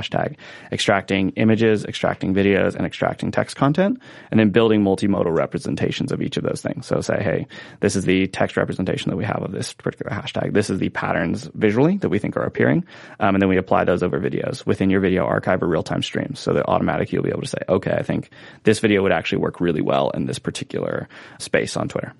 extracting 0.71 1.29
images, 1.31 1.85
extracting 1.85 2.33
videos, 2.33 2.75
and 2.75 2.85
extracting 2.85 3.31
text 3.31 3.55
content, 3.55 4.01
and 4.31 4.39
then 4.39 4.49
building 4.49 4.83
multimodal 4.83 5.35
representations 5.35 6.11
of 6.11 6.21
each 6.21 6.37
of 6.37 6.43
those 6.43 6.61
things. 6.61 6.85
So 6.85 7.01
say, 7.01 7.21
hey, 7.21 7.47
this 7.79 7.95
is 7.95 8.05
the 8.05 8.27
text 8.27 8.57
representation 8.57 9.09
that 9.09 9.17
we 9.17 9.25
have 9.25 9.43
of 9.43 9.51
this 9.51 9.73
particular 9.73 10.15
hashtag. 10.15 10.53
This 10.53 10.69
is 10.69 10.79
the 10.79 10.89
patterns 10.89 11.49
visually 11.53 11.97
that 11.97 12.09
we 12.09 12.19
think 12.19 12.37
are 12.37 12.43
appearing. 12.43 12.85
Um, 13.19 13.35
and 13.35 13.41
then 13.41 13.49
we 13.49 13.57
apply 13.57 13.83
those 13.83 14.03
over 14.03 14.19
videos 14.19 14.65
within 14.65 14.89
your 14.89 15.01
video 15.01 15.25
archive 15.25 15.61
or 15.61 15.67
real-time 15.67 16.03
streams 16.03 16.39
so 16.39 16.53
that 16.53 16.67
automatically 16.67 17.15
you'll 17.15 17.23
be 17.23 17.29
able 17.29 17.41
to 17.41 17.47
say, 17.47 17.59
okay, 17.69 17.91
I 17.91 18.03
think 18.03 18.29
this 18.63 18.79
video 18.79 19.03
would 19.03 19.11
actually 19.11 19.39
work 19.39 19.59
really 19.59 19.81
well 19.81 20.09
in 20.11 20.25
this 20.25 20.39
particular 20.39 21.07
space 21.39 21.77
on 21.77 21.89
Twitter. 21.89 22.13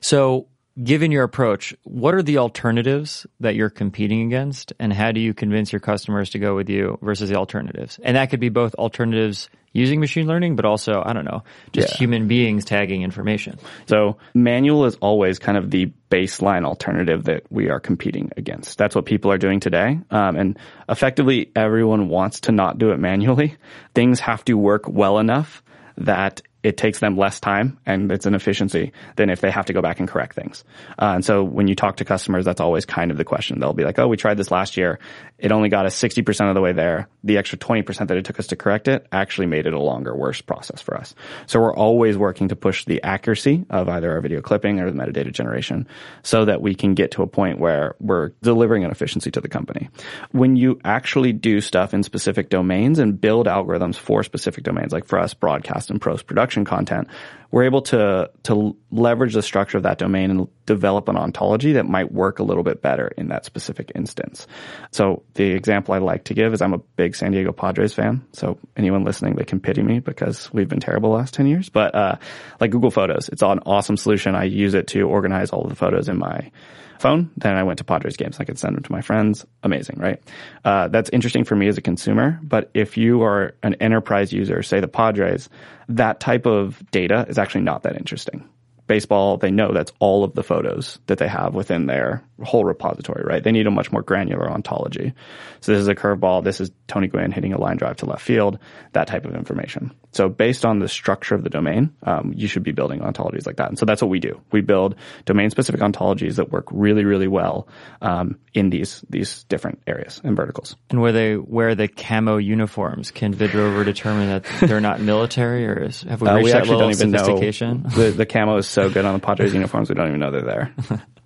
So 0.00 0.48
given 0.82 1.10
your 1.10 1.24
approach, 1.24 1.74
what 1.84 2.14
are 2.14 2.22
the 2.22 2.38
alternatives 2.38 3.26
that 3.40 3.54
you're 3.54 3.70
competing 3.70 4.22
against, 4.26 4.72
and 4.78 4.92
how 4.92 5.12
do 5.12 5.20
you 5.20 5.32
convince 5.34 5.72
your 5.72 5.80
customers 5.80 6.30
to 6.30 6.38
go 6.38 6.54
with 6.54 6.68
you 6.68 6.98
versus 7.02 7.30
the 7.30 7.36
alternatives? 7.36 7.98
And 8.02 8.16
that 8.16 8.30
could 8.30 8.40
be 8.40 8.48
both 8.50 8.74
alternatives 8.74 9.48
using 9.72 10.00
machine 10.00 10.26
learning, 10.26 10.56
but 10.56 10.64
also, 10.64 11.02
I 11.04 11.12
don't 11.12 11.26
know, 11.26 11.42
just 11.72 11.92
Yeah. 11.92 11.98
human 11.98 12.28
beings 12.28 12.64
tagging 12.64 13.02
information. 13.02 13.58
So 13.86 14.16
manual 14.34 14.86
is 14.86 14.96
always 14.96 15.38
kind 15.38 15.58
of 15.58 15.70
the 15.70 15.92
baseline 16.10 16.64
alternative 16.64 17.24
that 17.24 17.42
we 17.50 17.68
are 17.68 17.78
competing 17.80 18.30
against. 18.38 18.78
That's 18.78 18.94
what 18.94 19.04
people 19.04 19.30
are 19.32 19.38
doing 19.38 19.60
today. 19.60 19.98
Um, 20.10 20.36
and 20.36 20.58
effectively 20.88 21.50
everyone 21.54 22.08
wants 22.08 22.40
to 22.40 22.52
not 22.52 22.78
do 22.78 22.90
it 22.92 22.98
manually. 22.98 23.56
Things 23.94 24.20
have 24.20 24.44
to 24.46 24.54
work 24.54 24.88
well 24.88 25.18
enough 25.18 25.62
that 25.98 26.40
it 26.66 26.76
takes 26.76 26.98
them 26.98 27.16
less 27.16 27.38
time 27.38 27.78
and 27.86 28.10
it's 28.10 28.26
an 28.26 28.34
efficiency 28.34 28.90
than 29.14 29.30
if 29.30 29.40
they 29.40 29.52
have 29.52 29.66
to 29.66 29.72
go 29.72 29.80
back 29.80 30.00
and 30.00 30.08
correct 30.08 30.34
things. 30.34 30.64
Uh, 30.98 31.12
and 31.14 31.24
so 31.24 31.44
when 31.44 31.68
you 31.68 31.76
talk 31.76 31.98
to 31.98 32.04
customers, 32.04 32.44
that's 32.44 32.60
always 32.60 32.84
kind 32.84 33.12
of 33.12 33.16
the 33.16 33.24
question. 33.24 33.60
They'll 33.60 33.72
be 33.72 33.84
like, 33.84 34.00
oh, 34.00 34.08
we 34.08 34.16
tried 34.16 34.36
this 34.36 34.50
last 34.50 34.76
year. 34.76 34.98
It 35.38 35.52
only 35.52 35.68
got 35.68 35.84
us 35.84 36.00
60% 36.00 36.48
of 36.48 36.54
the 36.54 36.60
way 36.60 36.72
there. 36.72 37.08
The 37.22 37.36
extra 37.36 37.58
20% 37.58 38.08
that 38.08 38.16
it 38.16 38.24
took 38.24 38.38
us 38.38 38.46
to 38.48 38.56
correct 38.56 38.88
it 38.88 39.06
actually 39.12 39.46
made 39.46 39.66
it 39.66 39.74
a 39.74 39.78
longer, 39.78 40.16
worse 40.16 40.40
process 40.40 40.80
for 40.80 40.96
us. 40.96 41.14
So 41.46 41.60
we're 41.60 41.74
always 41.74 42.16
working 42.16 42.48
to 42.48 42.56
push 42.56 42.84
the 42.86 43.02
accuracy 43.02 43.66
of 43.68 43.88
either 43.88 44.10
our 44.12 44.20
video 44.20 44.40
clipping 44.40 44.80
or 44.80 44.90
the 44.90 44.96
metadata 44.96 45.32
generation 45.32 45.86
so 46.22 46.46
that 46.46 46.62
we 46.62 46.74
can 46.74 46.94
get 46.94 47.10
to 47.12 47.22
a 47.22 47.26
point 47.26 47.58
where 47.58 47.96
we're 48.00 48.30
delivering 48.42 48.84
an 48.84 48.90
efficiency 48.90 49.30
to 49.30 49.40
the 49.40 49.48
company. 49.48 49.90
When 50.32 50.56
you 50.56 50.80
actually 50.84 51.32
do 51.32 51.60
stuff 51.60 51.92
in 51.92 52.02
specific 52.02 52.48
domains 52.48 52.98
and 52.98 53.20
build 53.20 53.46
algorithms 53.46 53.96
for 53.96 54.22
specific 54.22 54.64
domains, 54.64 54.92
like 54.92 55.04
for 55.04 55.18
us, 55.18 55.34
broadcast 55.34 55.90
and 55.90 56.00
post 56.00 56.26
production 56.26 56.64
content, 56.64 57.08
we're 57.50 57.64
able 57.64 57.82
to, 57.82 58.30
to 58.44 58.76
leverage 58.90 59.34
the 59.34 59.42
structure 59.42 59.76
of 59.76 59.84
that 59.84 59.98
domain 59.98 60.30
and 60.30 60.48
develop 60.66 61.08
an 61.08 61.16
ontology 61.16 61.72
that 61.72 61.86
might 61.86 62.12
work 62.12 62.38
a 62.38 62.42
little 62.42 62.62
bit 62.62 62.82
better 62.82 63.08
in 63.16 63.28
that 63.28 63.44
specific 63.44 63.92
instance. 63.94 64.46
So 64.90 65.22
the 65.36 65.52
example 65.52 65.94
I 65.94 65.98
like 65.98 66.24
to 66.24 66.34
give 66.34 66.52
is 66.52 66.60
I'm 66.60 66.74
a 66.74 66.78
big 66.78 67.14
San 67.14 67.32
Diego 67.32 67.52
Padres 67.52 67.94
fan. 67.94 68.26
So 68.32 68.58
anyone 68.76 69.04
listening, 69.04 69.36
they 69.36 69.44
can 69.44 69.60
pity 69.60 69.82
me 69.82 70.00
because 70.00 70.52
we've 70.52 70.68
been 70.68 70.80
terrible 70.80 71.10
the 71.10 71.16
last 71.16 71.34
10 71.34 71.46
years. 71.46 71.68
But, 71.68 71.94
uh, 71.94 72.16
like 72.60 72.70
Google 72.70 72.90
Photos, 72.90 73.28
it's 73.28 73.42
an 73.42 73.60
awesome 73.66 73.96
solution. 73.96 74.34
I 74.34 74.44
use 74.44 74.74
it 74.74 74.88
to 74.88 75.02
organize 75.02 75.50
all 75.50 75.62
of 75.62 75.70
the 75.70 75.76
photos 75.76 76.08
in 76.08 76.18
my 76.18 76.50
phone. 76.98 77.30
Then 77.36 77.56
I 77.56 77.62
went 77.62 77.78
to 77.78 77.84
Padres 77.84 78.16
games. 78.16 78.38
I 78.40 78.44
could 78.44 78.58
send 78.58 78.76
them 78.76 78.82
to 78.82 78.92
my 78.92 79.00
friends. 79.00 79.46
Amazing, 79.62 79.98
right? 79.98 80.22
Uh, 80.64 80.88
that's 80.88 81.10
interesting 81.10 81.44
for 81.44 81.54
me 81.54 81.68
as 81.68 81.78
a 81.78 81.82
consumer. 81.82 82.40
But 82.42 82.70
if 82.74 82.96
you 82.96 83.22
are 83.22 83.54
an 83.62 83.74
enterprise 83.74 84.32
user, 84.32 84.62
say 84.62 84.80
the 84.80 84.88
Padres, 84.88 85.48
that 85.88 86.20
type 86.20 86.46
of 86.46 86.82
data 86.90 87.26
is 87.28 87.38
actually 87.38 87.62
not 87.62 87.82
that 87.84 87.96
interesting. 87.96 88.48
Baseball, 88.86 89.36
they 89.36 89.50
know 89.50 89.72
that's 89.72 89.92
all 89.98 90.22
of 90.22 90.34
the 90.34 90.42
photos 90.42 90.98
that 91.06 91.18
they 91.18 91.26
have 91.28 91.54
within 91.54 91.86
their 91.86 92.22
whole 92.42 92.64
repository, 92.64 93.24
right? 93.24 93.42
They 93.42 93.52
need 93.52 93.66
a 93.66 93.70
much 93.70 93.90
more 93.90 94.02
granular 94.02 94.50
ontology. 94.50 95.12
So 95.60 95.72
this 95.72 95.80
is 95.80 95.88
a 95.88 95.94
curveball. 95.94 96.44
This 96.44 96.60
is 96.60 96.70
Tony 96.86 97.08
Gwynn 97.08 97.32
hitting 97.32 97.52
a 97.52 97.60
line 97.60 97.76
drive 97.76 97.96
to 97.96 98.06
left 98.06 98.22
field, 98.22 98.58
that 98.92 99.08
type 99.08 99.24
of 99.24 99.34
information. 99.34 99.92
So 100.16 100.28
based 100.28 100.64
on 100.64 100.78
the 100.78 100.88
structure 100.88 101.34
of 101.34 101.44
the 101.44 101.50
domain, 101.50 101.94
um, 102.02 102.32
you 102.34 102.48
should 102.48 102.62
be 102.62 102.72
building 102.72 103.00
ontologies 103.00 103.46
like 103.46 103.56
that. 103.56 103.68
And 103.68 103.78
so 103.78 103.84
that's 103.84 104.00
what 104.00 104.10
we 104.10 104.18
do. 104.18 104.40
We 104.50 104.62
build 104.62 104.96
domain 105.26 105.50
specific 105.50 105.80
ontologies 105.82 106.36
that 106.36 106.50
work 106.50 106.64
really, 106.70 107.04
really 107.04 107.28
well 107.28 107.68
um, 108.00 108.38
in 108.54 108.70
these 108.70 109.04
these 109.10 109.44
different 109.44 109.82
areas 109.86 110.20
and 110.24 110.34
verticals. 110.34 110.74
And 110.90 111.00
where 111.00 111.12
they 111.12 111.36
wear 111.36 111.74
the 111.74 111.86
camo 111.86 112.38
uniforms, 112.38 113.10
can 113.10 113.34
Vidrovr 113.34 113.84
determine 113.84 114.28
that 114.28 114.44
they're 114.60 114.80
not 114.80 115.00
military, 115.00 115.66
or 115.66 115.82
is, 115.84 116.02
have 116.02 116.22
we 116.22 116.28
Uh, 116.28 116.36
reached 116.36 116.44
we 116.44 116.50
that 116.52 116.58
actually 116.58 116.76
level 116.76 116.80
don't 116.88 116.92
of 116.92 117.00
even 117.00 117.10
know. 117.10 117.18
sophistication? 117.18 117.82
The, 117.94 118.10
the 118.10 118.26
camo 118.26 118.56
is 118.56 118.66
so 118.66 118.88
good 118.88 119.04
on 119.04 119.12
the 119.12 119.20
Padres 119.20 119.52
uniforms, 119.52 119.90
we 119.90 119.94
don't 119.94 120.08
even 120.08 120.20
know 120.20 120.30
they're 120.30 120.42
there. 120.42 120.74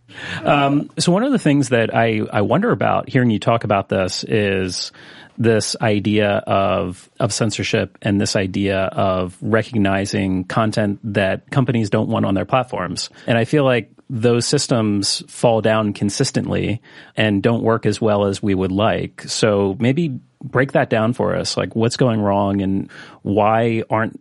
So 0.99 1.13
one 1.13 1.23
of 1.23 1.33
the 1.33 1.39
things 1.39 1.69
that 1.69 1.95
I, 1.95 2.21
I 2.33 2.41
wonder 2.43 2.71
about 2.73 3.09
hearing 3.09 3.31
you 3.31 3.39
talk 3.39 3.63
about 3.65 3.89
this 3.89 4.25
is 4.25 4.93
this 5.41 5.75
idea 5.81 6.29
of 6.47 7.09
of 7.19 7.33
censorship 7.33 7.97
and 8.03 8.21
this 8.21 8.37
idea 8.37 8.79
of 8.93 9.37
recognizing 9.41 10.45
content 10.45 11.01
that 11.03 11.51
companies 11.51 11.89
don't 11.89 12.11
want 12.11 12.27
on 12.27 12.35
their 12.35 12.45
platforms. 12.45 13.09
And 13.27 13.39
I 13.39 13.45
feel 13.47 13.65
like 13.65 13.91
those 14.11 14.45
systems 14.47 15.23
fall 15.29 15.63
down 15.63 15.95
consistently 15.95 16.83
and 17.17 17.43
don't 17.43 17.63
work 17.63 17.87
as 17.87 18.01
well 18.03 18.27
as 18.27 18.43
we 18.43 18.55
would 18.55 18.71
like. 18.73 19.23
So 19.23 19.77
maybe 19.81 20.21
break 20.45 20.73
that 20.73 20.91
down 20.91 21.15
for 21.15 21.35
us. 21.35 21.57
Like 21.57 21.75
what's 21.75 21.97
going 21.97 22.21
wrong 22.21 22.61
and 22.61 22.91
why 23.23 23.83
aren't 23.89 24.21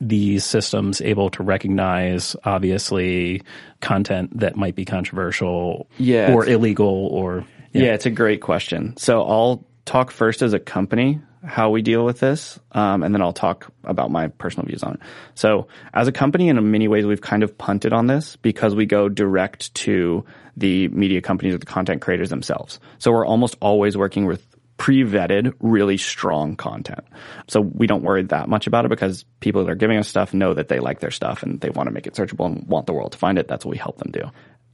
these 0.00 0.44
systems 0.44 1.00
able 1.00 1.30
to 1.30 1.42
recognize 1.42 2.36
obviously 2.44 3.42
content 3.80 4.38
that 4.40 4.54
might 4.54 4.74
be 4.74 4.84
controversial 4.84 5.88
Yeah, 5.98 6.34
or 6.34 6.46
illegal 6.46 7.06
or 7.06 7.44
Yeah. 7.72 7.94
it's 7.94 8.06
a 8.06 8.10
great 8.10 8.40
question. 8.42 8.96
So 8.96 9.22
I'll 9.22 9.64
talk 9.88 10.10
first 10.10 10.42
as 10.42 10.52
a 10.52 10.58
company 10.58 11.20
how 11.44 11.70
we 11.70 11.82
deal 11.82 12.04
with 12.04 12.20
this, 12.20 12.58
um, 12.72 13.02
and 13.02 13.14
then 13.14 13.22
I'll 13.22 13.32
talk 13.32 13.72
about 13.84 14.10
my 14.10 14.28
personal 14.28 14.66
views 14.66 14.82
on 14.82 14.94
it. 14.94 15.00
So 15.34 15.68
as 15.94 16.08
a 16.08 16.12
company, 16.12 16.48
in 16.48 16.70
many 16.70 16.88
ways, 16.88 17.06
we've 17.06 17.20
kind 17.20 17.42
of 17.42 17.56
punted 17.56 17.92
on 17.92 18.06
this 18.06 18.36
because 18.36 18.74
we 18.74 18.86
go 18.86 19.08
direct 19.08 19.72
to 19.74 20.24
the 20.56 20.88
media 20.88 21.22
companies 21.22 21.54
or 21.54 21.58
the 21.58 21.66
content 21.66 22.02
creators 22.02 22.28
themselves. 22.28 22.80
So 22.98 23.12
we're 23.12 23.26
almost 23.26 23.56
always 23.60 23.96
working 23.96 24.26
with 24.26 24.44
pre-vetted, 24.78 25.54
really 25.60 25.96
strong 25.96 26.56
content. 26.56 27.04
So 27.48 27.60
we 27.60 27.86
don't 27.86 28.02
worry 28.02 28.22
that 28.24 28.48
much 28.48 28.66
about 28.66 28.84
it 28.84 28.88
because 28.88 29.24
people 29.40 29.64
that 29.64 29.70
are 29.70 29.76
giving 29.76 29.98
us 29.98 30.08
stuff 30.08 30.34
know 30.34 30.54
that 30.54 30.68
they 30.68 30.80
like 30.80 31.00
their 31.00 31.10
stuff 31.10 31.42
and 31.42 31.60
they 31.60 31.70
want 31.70 31.88
to 31.88 31.92
make 31.92 32.06
it 32.06 32.14
searchable 32.14 32.46
and 32.46 32.66
want 32.66 32.86
the 32.86 32.92
world 32.92 33.12
to 33.12 33.18
find 33.18 33.38
it. 33.38 33.48
That's 33.48 33.64
what 33.64 33.72
we 33.72 33.78
help 33.78 33.98
them 33.98 34.12
do. 34.12 34.30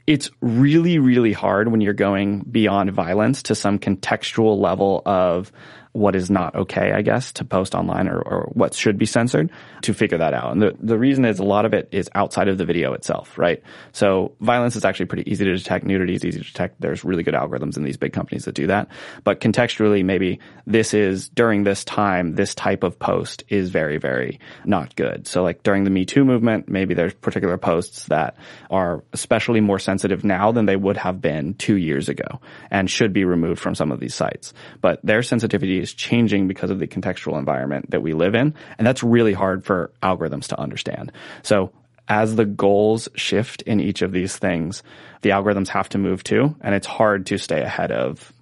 It's 0.06 0.30
really, 0.40 0.98
really 0.98 1.32
hard 1.32 1.68
when 1.68 1.80
you're 1.80 1.94
going 1.94 2.40
beyond 2.40 2.92
violence 2.92 3.44
to 3.44 3.54
some 3.54 3.78
contextual 3.78 4.58
level 4.58 5.02
of 5.06 5.50
what 5.94 6.16
is 6.16 6.28
not 6.28 6.56
okay, 6.56 6.92
I 6.92 7.02
guess, 7.02 7.32
to 7.34 7.44
post 7.44 7.72
online 7.72 8.08
or, 8.08 8.20
or 8.20 8.50
what 8.52 8.74
should 8.74 8.98
be 8.98 9.06
censored 9.06 9.50
to 9.82 9.94
figure 9.94 10.18
that 10.18 10.34
out. 10.34 10.50
And 10.50 10.60
the, 10.60 10.76
the 10.80 10.98
reason 10.98 11.24
is 11.24 11.38
a 11.38 11.44
lot 11.44 11.64
of 11.64 11.72
it 11.72 11.88
is 11.92 12.10
outside 12.16 12.48
of 12.48 12.58
the 12.58 12.64
video 12.64 12.94
itself, 12.94 13.38
right? 13.38 13.62
So 13.92 14.32
violence 14.40 14.74
is 14.74 14.84
actually 14.84 15.06
pretty 15.06 15.30
easy 15.30 15.44
to 15.44 15.56
detect. 15.56 15.84
Nudity 15.86 16.14
is 16.14 16.24
easy 16.24 16.40
to 16.40 16.44
detect. 16.44 16.80
There's 16.80 17.04
really 17.04 17.22
good 17.22 17.34
algorithms 17.34 17.76
in 17.76 17.84
these 17.84 17.96
big 17.96 18.12
companies 18.12 18.44
that 18.46 18.56
do 18.56 18.66
that. 18.66 18.88
But 19.22 19.38
contextually, 19.40 20.04
maybe 20.04 20.40
this 20.66 20.94
is 20.94 21.28
during 21.28 21.62
this 21.62 21.84
time, 21.84 22.34
this 22.34 22.56
type 22.56 22.82
of 22.82 22.98
post 22.98 23.44
is 23.48 23.70
very, 23.70 23.98
very 23.98 24.40
not 24.64 24.96
good. 24.96 25.28
So 25.28 25.44
like 25.44 25.62
during 25.62 25.84
the 25.84 25.90
Me 25.90 26.04
Too 26.04 26.24
movement, 26.24 26.68
maybe 26.68 26.94
there's 26.94 27.14
particular 27.14 27.56
posts 27.56 28.06
that 28.06 28.36
are 28.68 29.04
especially 29.12 29.60
more 29.60 29.78
sensitive 29.78 30.24
now 30.24 30.50
than 30.50 30.66
they 30.66 30.74
would 30.74 30.96
have 30.96 31.20
been 31.20 31.54
two 31.54 31.76
years 31.76 32.08
ago 32.08 32.40
and 32.68 32.90
should 32.90 33.12
be 33.12 33.24
removed 33.24 33.60
from 33.60 33.76
some 33.76 33.92
of 33.92 34.00
these 34.00 34.14
sites. 34.14 34.52
But 34.80 34.98
their 35.04 35.22
sensitivity 35.22 35.83
is 35.84 35.94
changing 35.94 36.48
because 36.48 36.70
of 36.70 36.80
the 36.80 36.88
contextual 36.88 37.38
environment 37.38 37.90
that 37.90 38.02
we 38.02 38.12
live 38.12 38.34
in. 38.34 38.54
And 38.78 38.86
that's 38.86 39.04
really 39.04 39.34
hard 39.34 39.64
for 39.64 39.92
algorithms 40.02 40.48
to 40.48 40.58
understand. 40.58 41.12
So 41.42 41.70
as 42.08 42.34
the 42.34 42.44
goals 42.44 43.08
shift 43.14 43.62
in 43.62 43.80
each 43.80 44.02
of 44.02 44.12
these 44.12 44.36
things, 44.36 44.82
the 45.22 45.30
algorithms 45.30 45.68
have 45.68 45.88
to 45.90 45.98
move 45.98 46.24
too. 46.24 46.56
And 46.60 46.74
it's 46.74 46.86
hard 46.86 47.26
to 47.26 47.38
stay 47.38 47.62
ahead 47.62 47.92
of 47.92 48.32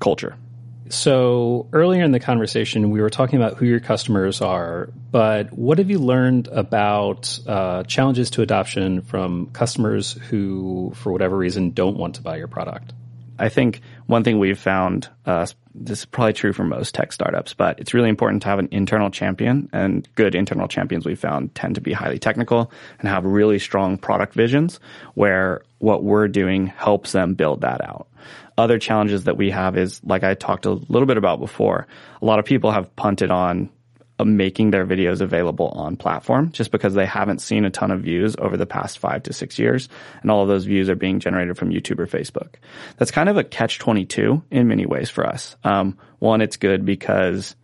culture. 0.00 0.36
So 0.88 1.68
earlier 1.72 2.04
in 2.04 2.12
the 2.12 2.20
conversation, 2.20 2.90
we 2.90 3.00
were 3.00 3.10
talking 3.10 3.40
about 3.40 3.56
who 3.56 3.66
your 3.66 3.80
customers 3.80 4.40
are, 4.40 4.90
but 5.10 5.52
what 5.52 5.78
have 5.78 5.90
you 5.90 5.98
learned 5.98 6.46
about 6.48 7.40
uh, 7.46 7.82
challenges 7.84 8.30
to 8.30 8.42
adoption 8.42 9.02
from 9.02 9.46
customers 9.46 10.12
who, 10.12 10.92
for 10.94 11.10
whatever 11.10 11.36
reason, 11.36 11.70
don't 11.70 11.96
want 11.96 12.16
to 12.16 12.22
buy 12.22 12.36
your 12.36 12.46
product? 12.46 12.92
I 13.38 13.48
think 13.48 13.80
one 14.06 14.24
thing 14.24 14.38
we've 14.38 14.58
found, 14.58 15.08
uh, 15.24 15.46
this 15.74 16.00
is 16.00 16.04
probably 16.06 16.32
true 16.32 16.52
for 16.52 16.64
most 16.64 16.94
tech 16.94 17.12
startups, 17.12 17.54
but 17.54 17.78
it's 17.78 17.92
really 17.92 18.08
important 18.08 18.42
to 18.42 18.48
have 18.48 18.58
an 18.58 18.68
internal 18.70 19.10
champion 19.10 19.68
and 19.72 20.08
good 20.14 20.34
internal 20.34 20.68
champions 20.68 21.04
we've 21.04 21.18
found 21.18 21.54
tend 21.54 21.74
to 21.74 21.80
be 21.80 21.92
highly 21.92 22.18
technical 22.18 22.70
and 22.98 23.08
have 23.08 23.24
really 23.24 23.58
strong 23.58 23.98
product 23.98 24.34
visions 24.34 24.80
where 25.14 25.62
what 25.78 26.02
we're 26.02 26.28
doing 26.28 26.66
helps 26.68 27.12
them 27.12 27.34
build 27.34 27.60
that 27.60 27.82
out. 27.82 28.08
Other 28.56 28.78
challenges 28.78 29.24
that 29.24 29.36
we 29.36 29.50
have 29.50 29.76
is, 29.76 30.00
like 30.02 30.24
I 30.24 30.32
talked 30.34 30.64
a 30.64 30.70
little 30.70 31.06
bit 31.06 31.18
about 31.18 31.40
before, 31.40 31.86
a 32.22 32.24
lot 32.24 32.38
of 32.38 32.46
people 32.46 32.70
have 32.70 32.94
punted 32.96 33.30
on 33.30 33.68
making 34.24 34.70
their 34.70 34.86
videos 34.86 35.20
available 35.20 35.68
on 35.68 35.96
platform 35.96 36.50
just 36.52 36.70
because 36.70 36.94
they 36.94 37.04
haven't 37.04 37.40
seen 37.40 37.64
a 37.64 37.70
ton 37.70 37.90
of 37.90 38.02
views 38.02 38.34
over 38.38 38.56
the 38.56 38.66
past 38.66 38.98
five 38.98 39.22
to 39.24 39.32
six 39.32 39.58
years. 39.58 39.88
And 40.22 40.30
all 40.30 40.42
of 40.42 40.48
those 40.48 40.64
views 40.64 40.88
are 40.88 40.94
being 40.94 41.20
generated 41.20 41.58
from 41.58 41.70
YouTube 41.70 41.98
or 41.98 42.06
Facebook. 42.06 42.54
That's 42.96 43.10
kind 43.10 43.28
of 43.28 43.36
a 43.36 43.44
catch 43.44 43.78
22 43.78 44.42
in 44.50 44.68
many 44.68 44.86
ways 44.86 45.10
for 45.10 45.26
us. 45.26 45.56
Um, 45.64 45.98
one, 46.18 46.40
it's 46.40 46.56
good 46.56 46.86
because 46.86 47.54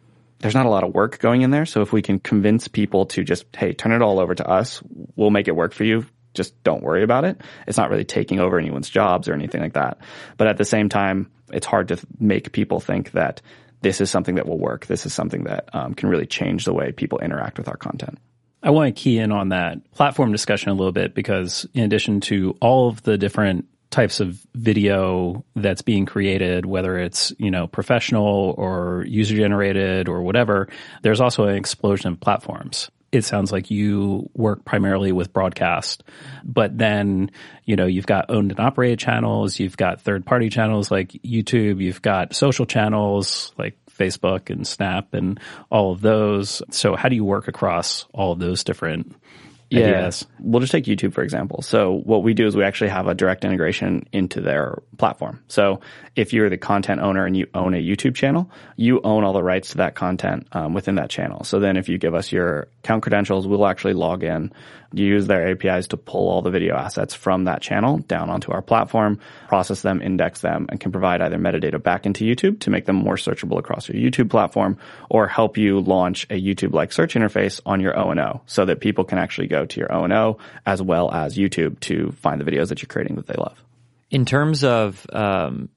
there's 0.40 0.54
not 0.54 0.66
a 0.66 0.70
lot 0.70 0.84
of 0.84 0.92
work 0.92 1.18
going 1.20 1.42
in 1.42 1.50
there. 1.50 1.64
So 1.64 1.80
if 1.80 1.92
we 1.92 2.02
can 2.02 2.18
convince 2.18 2.68
people 2.68 3.06
to 3.06 3.24
just, 3.24 3.44
hey, 3.56 3.72
turn 3.72 3.92
it 3.92 4.02
all 4.02 4.18
over 4.18 4.34
to 4.34 4.46
us, 4.46 4.82
we'll 5.16 5.30
make 5.30 5.48
it 5.48 5.56
work 5.56 5.72
for 5.72 5.84
you. 5.84 6.04
Just 6.34 6.62
don't 6.64 6.82
worry 6.82 7.02
about 7.02 7.24
it. 7.24 7.40
It's 7.66 7.78
not 7.78 7.90
really 7.90 8.04
taking 8.04 8.40
over 8.40 8.58
anyone's 8.58 8.90
jobs 8.90 9.28
or 9.28 9.34
anything 9.34 9.60
like 9.60 9.74
that. 9.74 9.98
But 10.36 10.48
at 10.48 10.56
the 10.56 10.64
same 10.64 10.88
time, 10.88 11.30
it's 11.52 11.66
hard 11.66 11.88
to 11.88 11.98
make 12.18 12.52
people 12.52 12.80
think 12.80 13.12
that 13.12 13.40
this 13.82 14.00
is 14.00 14.10
something 14.10 14.36
that 14.36 14.46
will 14.46 14.58
work. 14.58 14.86
This 14.86 15.06
is 15.06 15.12
something 15.12 15.44
that 15.44 15.68
um, 15.74 15.94
can 15.94 16.08
really 16.08 16.26
change 16.26 16.64
the 16.64 16.72
way 16.72 16.92
people 16.92 17.18
interact 17.18 17.58
with 17.58 17.68
our 17.68 17.76
content. 17.76 18.18
I 18.62 18.70
want 18.70 18.94
to 18.94 19.00
key 19.00 19.18
in 19.18 19.32
on 19.32 19.48
that 19.50 19.90
platform 19.92 20.30
discussion 20.30 20.70
a 20.70 20.74
little 20.74 20.92
bit 20.92 21.14
because 21.14 21.66
in 21.74 21.82
addition 21.82 22.20
to 22.22 22.56
all 22.60 22.88
of 22.88 23.02
the 23.02 23.18
different 23.18 23.66
types 23.90 24.20
of 24.20 24.44
video 24.54 25.44
that's 25.54 25.82
being 25.82 26.06
created, 26.06 26.64
whether 26.64 26.96
it's, 26.96 27.32
you 27.38 27.50
know, 27.50 27.66
professional 27.66 28.54
or 28.56 29.04
user 29.06 29.36
generated 29.36 30.08
or 30.08 30.22
whatever, 30.22 30.68
there's 31.02 31.20
also 31.20 31.44
an 31.44 31.56
explosion 31.56 32.12
of 32.12 32.20
platforms. 32.20 32.90
It 33.12 33.24
sounds 33.24 33.52
like 33.52 33.70
you 33.70 34.30
work 34.32 34.64
primarily 34.64 35.12
with 35.12 35.34
broadcast, 35.34 36.02
but 36.44 36.76
then, 36.76 37.30
you 37.66 37.76
know, 37.76 37.84
you've 37.84 38.06
got 38.06 38.30
owned 38.30 38.52
and 38.52 38.58
operated 38.58 38.98
channels, 38.98 39.60
you've 39.60 39.76
got 39.76 40.00
third 40.00 40.24
party 40.24 40.48
channels 40.48 40.90
like 40.90 41.12
YouTube, 41.22 41.82
you've 41.82 42.00
got 42.00 42.34
social 42.34 42.64
channels 42.64 43.52
like 43.58 43.76
Facebook 43.90 44.48
and 44.48 44.66
Snap 44.66 45.12
and 45.12 45.38
all 45.70 45.92
of 45.92 46.00
those. 46.00 46.62
So 46.70 46.96
how 46.96 47.10
do 47.10 47.14
you 47.14 47.24
work 47.24 47.48
across 47.48 48.06
all 48.14 48.32
of 48.32 48.38
those 48.38 48.64
different 48.64 49.14
yeah. 49.72 49.86
ideas? 49.86 50.26
We'll 50.40 50.60
just 50.60 50.72
take 50.72 50.84
YouTube, 50.84 51.12
for 51.12 51.22
example. 51.22 51.62
So 51.62 52.00
what 52.04 52.22
we 52.22 52.34
do 52.34 52.46
is 52.46 52.56
we 52.56 52.64
actually 52.64 52.90
have 52.90 53.06
a 53.06 53.14
direct 53.14 53.44
integration 53.44 54.06
into 54.12 54.40
their 54.40 54.82
platform. 54.98 55.42
So 55.48 55.80
if 56.16 56.32
you're 56.32 56.50
the 56.50 56.58
content 56.58 57.00
owner 57.00 57.24
and 57.24 57.36
you 57.36 57.46
own 57.54 57.74
a 57.74 57.78
YouTube 57.78 58.14
channel, 58.14 58.50
you 58.76 59.00
own 59.02 59.24
all 59.24 59.32
the 59.32 59.42
rights 59.42 59.70
to 59.70 59.78
that 59.78 59.94
content 59.94 60.46
um, 60.52 60.74
within 60.74 60.96
that 60.96 61.10
channel. 61.10 61.44
So 61.44 61.60
then 61.60 61.76
if 61.76 61.88
you 61.88 61.98
give 61.98 62.14
us 62.14 62.32
your 62.32 62.68
account 62.84 63.02
credentials, 63.02 63.46
we'll 63.46 63.66
actually 63.66 63.94
log 63.94 64.22
in, 64.22 64.52
use 64.92 65.26
their 65.26 65.50
APIs 65.50 65.88
to 65.88 65.96
pull 65.96 66.28
all 66.28 66.42
the 66.42 66.50
video 66.50 66.76
assets 66.76 67.14
from 67.14 67.44
that 67.44 67.62
channel 67.62 67.98
down 67.98 68.30
onto 68.30 68.52
our 68.52 68.62
platform, 68.62 69.18
process 69.48 69.82
them, 69.82 70.00
index 70.02 70.40
them, 70.40 70.66
and 70.68 70.80
can 70.80 70.92
provide 70.92 71.20
either 71.20 71.38
metadata 71.38 71.82
back 71.82 72.06
into 72.06 72.24
YouTube 72.24 72.60
to 72.60 72.70
make 72.70 72.86
them 72.86 72.96
more 72.96 73.16
searchable 73.16 73.58
across 73.58 73.88
your 73.88 74.00
YouTube 74.00 74.30
platform 74.30 74.78
or 75.10 75.26
help 75.28 75.56
you 75.56 75.80
launch 75.80 76.24
a 76.24 76.40
YouTube-like 76.40 76.92
search 76.92 77.14
interface 77.14 77.60
on 77.66 77.80
your 77.80 77.98
O&O 77.98 78.40
so 78.46 78.64
that 78.64 78.80
people 78.80 79.04
can 79.04 79.18
actually 79.18 79.46
go 79.46 79.66
to 79.66 79.80
your 79.80 79.92
O&O 79.92 80.38
as 80.66 80.82
well 80.82 81.10
as 81.12 81.36
YouTube 81.36 81.78
to 81.80 82.12
find 82.12 82.40
the 82.40 82.50
videos 82.50 82.68
that 82.68 82.82
you're 82.82 82.88
creating 82.88 83.16
that 83.16 83.26
they 83.26 83.34
love. 83.34 83.62
In 84.10 84.24
terms 84.24 84.62
of 84.64 85.06
um, 85.12 85.68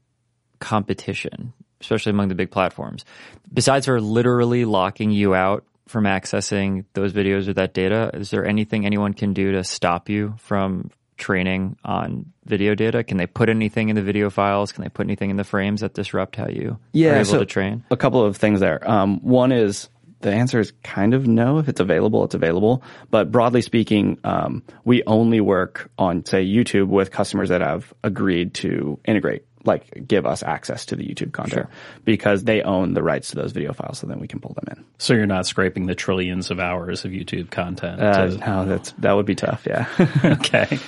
competition, 0.59 1.53
especially 1.81 2.11
among 2.11 2.29
the 2.29 2.35
big 2.35 2.51
platforms, 2.51 3.05
besides 3.53 3.85
for 3.85 4.01
literally 4.01 4.65
locking 4.65 5.11
you 5.11 5.35
out 5.35 5.63
from 5.87 6.05
accessing 6.05 6.85
those 6.93 7.13
videos 7.13 7.47
or 7.47 7.53
that 7.53 7.73
data, 7.73 8.09
is 8.13 8.31
there 8.31 8.45
anything 8.45 8.85
anyone 8.85 9.13
can 9.13 9.33
do 9.33 9.51
to 9.53 9.63
stop 9.63 10.09
you 10.09 10.35
from 10.39 10.89
training 11.17 11.77
on 11.85 12.25
video 12.45 12.75
data? 12.75 13.03
Can 13.03 13.17
they 13.17 13.27
put 13.27 13.49
anything 13.49 13.89
in 13.89 13.95
the 13.95 14.01
video 14.01 14.29
files? 14.29 14.71
Can 14.71 14.83
they 14.83 14.89
put 14.89 15.05
anything 15.05 15.29
in 15.29 15.37
the 15.37 15.43
frames 15.43 15.81
that 15.81 15.93
disrupt 15.93 16.35
how 16.35 16.47
you 16.47 16.77
Yeah, 16.91 17.11
are 17.11 17.15
able 17.17 17.25
so- 17.25 17.39
to 17.39 17.45
train? 17.45 17.83
A 17.91 17.97
couple 17.97 18.23
of 18.23 18.35
things 18.37 18.59
there. 18.59 18.79
Um, 18.89 19.19
one 19.21 19.51
is 19.51 19.89
the 20.21 20.31
answer 20.33 20.59
is 20.59 20.73
kind 20.83 21.13
of 21.13 21.27
no. 21.27 21.59
If 21.59 21.69
it's 21.69 21.79
available, 21.79 22.23
it's 22.23 22.33
available. 22.33 22.81
But 23.11 23.31
broadly 23.31 23.61
speaking, 23.61 24.17
um, 24.23 24.63
we 24.83 25.03
only 25.05 25.39
work 25.39 25.91
on, 25.99 26.25
say, 26.25 26.43
YouTube 26.45 26.87
with 26.87 27.11
customers 27.11 27.49
that 27.49 27.61
have 27.61 27.93
agreed 28.03 28.55
to 28.55 28.99
integrate, 29.05 29.43
like 29.65 30.07
give 30.07 30.25
us 30.25 30.43
access 30.43 30.85
to 30.87 30.95
the 30.95 31.03
YouTube 31.03 31.31
content 31.31 31.67
because 32.03 32.43
they 32.43 32.61
own 32.61 32.93
the 32.93 33.03
rights 33.03 33.29
to 33.29 33.35
those 33.35 33.51
video 33.51 33.73
files. 33.73 33.99
So 33.99 34.07
then 34.07 34.19
we 34.19 34.27
can 34.27 34.39
pull 34.39 34.53
them 34.53 34.77
in. 34.77 34.85
So 34.97 35.13
you're 35.13 35.25
not 35.25 35.45
scraping 35.45 35.85
the 35.85 35.95
trillions 35.95 36.51
of 36.51 36.59
hours 36.59 37.05
of 37.05 37.11
YouTube 37.11 37.51
content. 37.51 38.01
Uh, 38.01 38.27
to- 38.27 38.37
no, 38.37 38.65
that's, 38.65 38.91
that 38.99 39.13
would 39.13 39.25
be 39.25 39.35
tough. 39.35 39.65
Yeah. 39.65 39.87
okay. 40.25 40.79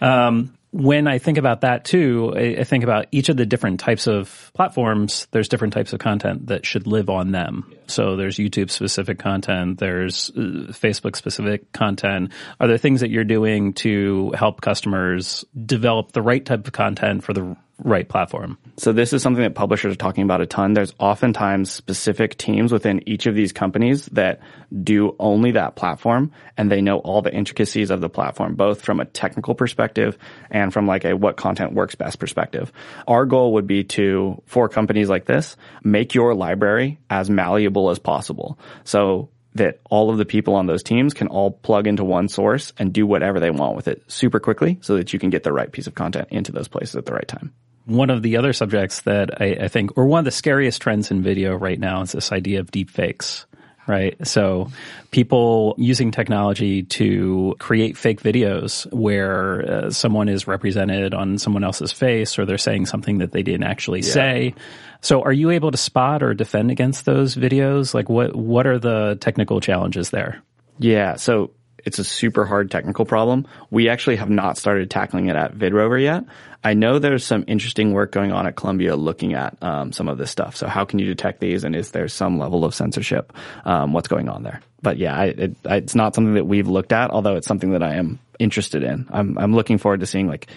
um, 0.00 0.54
when 0.74 1.06
I 1.06 1.18
think 1.18 1.38
about 1.38 1.60
that 1.60 1.84
too, 1.84 2.32
I, 2.36 2.56
I 2.60 2.64
think 2.64 2.82
about 2.82 3.06
each 3.12 3.28
of 3.28 3.36
the 3.36 3.46
different 3.46 3.78
types 3.78 4.08
of 4.08 4.50
platforms. 4.54 5.28
There's 5.30 5.48
different 5.48 5.72
types 5.72 5.92
of 5.92 6.00
content 6.00 6.48
that 6.48 6.66
should 6.66 6.88
live 6.88 7.08
on 7.08 7.30
them. 7.30 7.72
So 7.90 8.16
there's 8.16 8.36
YouTube 8.36 8.70
specific 8.70 9.18
content. 9.18 9.78
There's 9.78 10.30
uh, 10.30 10.70
Facebook 10.70 11.16
specific 11.16 11.72
content. 11.72 12.32
Are 12.60 12.68
there 12.68 12.78
things 12.78 13.00
that 13.00 13.10
you're 13.10 13.24
doing 13.24 13.72
to 13.74 14.32
help 14.36 14.60
customers 14.60 15.44
develop 15.64 16.12
the 16.12 16.22
right 16.22 16.44
type 16.44 16.66
of 16.66 16.72
content 16.72 17.24
for 17.24 17.32
the 17.32 17.56
right 17.82 18.08
platform? 18.08 18.58
So 18.76 18.92
this 18.92 19.12
is 19.12 19.22
something 19.22 19.42
that 19.42 19.54
publishers 19.54 19.92
are 19.92 19.96
talking 19.96 20.24
about 20.24 20.40
a 20.40 20.46
ton. 20.46 20.74
There's 20.74 20.94
oftentimes 20.98 21.70
specific 21.70 22.36
teams 22.36 22.72
within 22.72 23.08
each 23.08 23.26
of 23.26 23.34
these 23.34 23.52
companies 23.52 24.06
that 24.06 24.40
do 24.82 25.14
only 25.18 25.52
that 25.52 25.76
platform 25.76 26.32
and 26.56 26.70
they 26.70 26.80
know 26.80 26.98
all 26.98 27.22
the 27.22 27.34
intricacies 27.34 27.90
of 27.90 28.00
the 28.00 28.08
platform, 28.08 28.54
both 28.54 28.82
from 28.82 29.00
a 29.00 29.04
technical 29.04 29.54
perspective 29.54 30.16
and 30.50 30.72
from 30.72 30.86
like 30.86 31.04
a 31.04 31.14
what 31.14 31.36
content 31.36 31.72
works 31.72 31.94
best 31.94 32.18
perspective. 32.18 32.72
Our 33.06 33.26
goal 33.26 33.54
would 33.54 33.66
be 33.66 33.84
to, 33.84 34.42
for 34.46 34.68
companies 34.68 35.08
like 35.08 35.24
this, 35.26 35.56
make 35.82 36.14
your 36.14 36.34
library 36.34 36.98
as 37.10 37.28
malleable 37.28 37.73
as 37.90 37.98
possible. 37.98 38.58
So 38.84 39.30
that 39.54 39.80
all 39.88 40.10
of 40.10 40.18
the 40.18 40.24
people 40.24 40.54
on 40.54 40.66
those 40.66 40.82
teams 40.82 41.14
can 41.14 41.28
all 41.28 41.50
plug 41.50 41.86
into 41.86 42.04
one 42.04 42.28
source 42.28 42.72
and 42.76 42.92
do 42.92 43.06
whatever 43.06 43.38
they 43.38 43.50
want 43.50 43.76
with 43.76 43.88
it 43.88 44.02
super 44.08 44.40
quickly 44.40 44.78
so 44.80 44.96
that 44.96 45.12
you 45.12 45.18
can 45.18 45.30
get 45.30 45.44
the 45.44 45.52
right 45.52 45.70
piece 45.70 45.86
of 45.86 45.94
content 45.94 46.28
into 46.30 46.52
those 46.52 46.68
places 46.68 46.96
at 46.96 47.06
the 47.06 47.12
right 47.12 47.28
time. 47.28 47.52
One 47.86 48.10
of 48.10 48.22
the 48.22 48.36
other 48.36 48.52
subjects 48.52 49.02
that 49.02 49.40
I, 49.40 49.64
I 49.64 49.68
think, 49.68 49.96
or 49.96 50.06
one 50.06 50.20
of 50.20 50.24
the 50.24 50.30
scariest 50.30 50.80
trends 50.80 51.10
in 51.10 51.22
video 51.22 51.54
right 51.54 51.78
now 51.78 52.02
is 52.02 52.12
this 52.12 52.32
idea 52.32 52.60
of 52.60 52.70
deep 52.70 52.90
fakes. 52.90 53.46
Right. 53.86 54.16
So 54.26 54.68
people 55.10 55.74
using 55.76 56.10
technology 56.10 56.84
to 56.84 57.54
create 57.58 57.98
fake 57.98 58.22
videos 58.22 58.90
where 58.92 59.70
uh, 59.70 59.90
someone 59.90 60.28
is 60.30 60.46
represented 60.46 61.12
on 61.12 61.36
someone 61.36 61.64
else's 61.64 61.92
face 61.92 62.38
or 62.38 62.46
they're 62.46 62.56
saying 62.56 62.86
something 62.86 63.18
that 63.18 63.32
they 63.32 63.42
didn't 63.42 63.64
actually 63.64 64.00
say. 64.00 64.54
So 65.02 65.22
are 65.22 65.32
you 65.32 65.50
able 65.50 65.70
to 65.70 65.76
spot 65.76 66.22
or 66.22 66.32
defend 66.32 66.70
against 66.70 67.04
those 67.04 67.36
videos? 67.36 67.92
Like 67.92 68.08
what, 68.08 68.34
what 68.34 68.66
are 68.66 68.78
the 68.78 69.18
technical 69.20 69.60
challenges 69.60 70.08
there? 70.08 70.42
Yeah, 70.78 71.16
so 71.16 71.50
it's 71.84 71.98
a 71.98 72.04
super 72.04 72.44
hard 72.44 72.70
technical 72.70 73.04
problem. 73.04 73.46
We 73.70 73.88
actually 73.88 74.16
have 74.16 74.30
not 74.30 74.58
started 74.58 74.90
tackling 74.90 75.28
it 75.28 75.36
at 75.36 75.54
Vidrovr 75.54 76.02
yet. 76.02 76.24
I 76.62 76.72
know 76.72 76.98
there's 76.98 77.24
some 77.24 77.44
interesting 77.46 77.92
work 77.92 78.10
going 78.10 78.32
on 78.32 78.46
at 78.46 78.56
Columbia 78.56 78.96
looking 78.96 79.34
at 79.34 79.62
um, 79.62 79.92
some 79.92 80.08
of 80.08 80.16
this 80.16 80.30
stuff. 80.30 80.56
So 80.56 80.66
how 80.66 80.86
can 80.86 80.98
you 80.98 81.06
detect 81.06 81.40
these, 81.40 81.64
and 81.64 81.76
is 81.76 81.90
there 81.90 82.08
some 82.08 82.38
level 82.38 82.64
of 82.64 82.74
censorship? 82.74 83.32
Um, 83.66 83.92
what's 83.92 84.08
going 84.08 84.28
on 84.28 84.42
there? 84.42 84.62
But 84.80 84.96
yeah, 84.96 85.14
I, 85.14 85.24
it, 85.26 85.56
it's 85.64 85.94
not 85.94 86.14
something 86.14 86.34
that 86.34 86.46
we've 86.46 86.68
looked 86.68 86.92
at, 86.92 87.10
although 87.10 87.36
it's 87.36 87.46
something 87.46 87.72
that 87.72 87.82
I 87.82 87.94
am 87.94 88.18
interested 88.38 88.82
in. 88.82 89.06
I'm, 89.10 89.36
I'm 89.38 89.54
looking 89.54 89.78
forward 89.78 90.00
to 90.00 90.06
seeing 90.06 90.26
like 90.26 90.48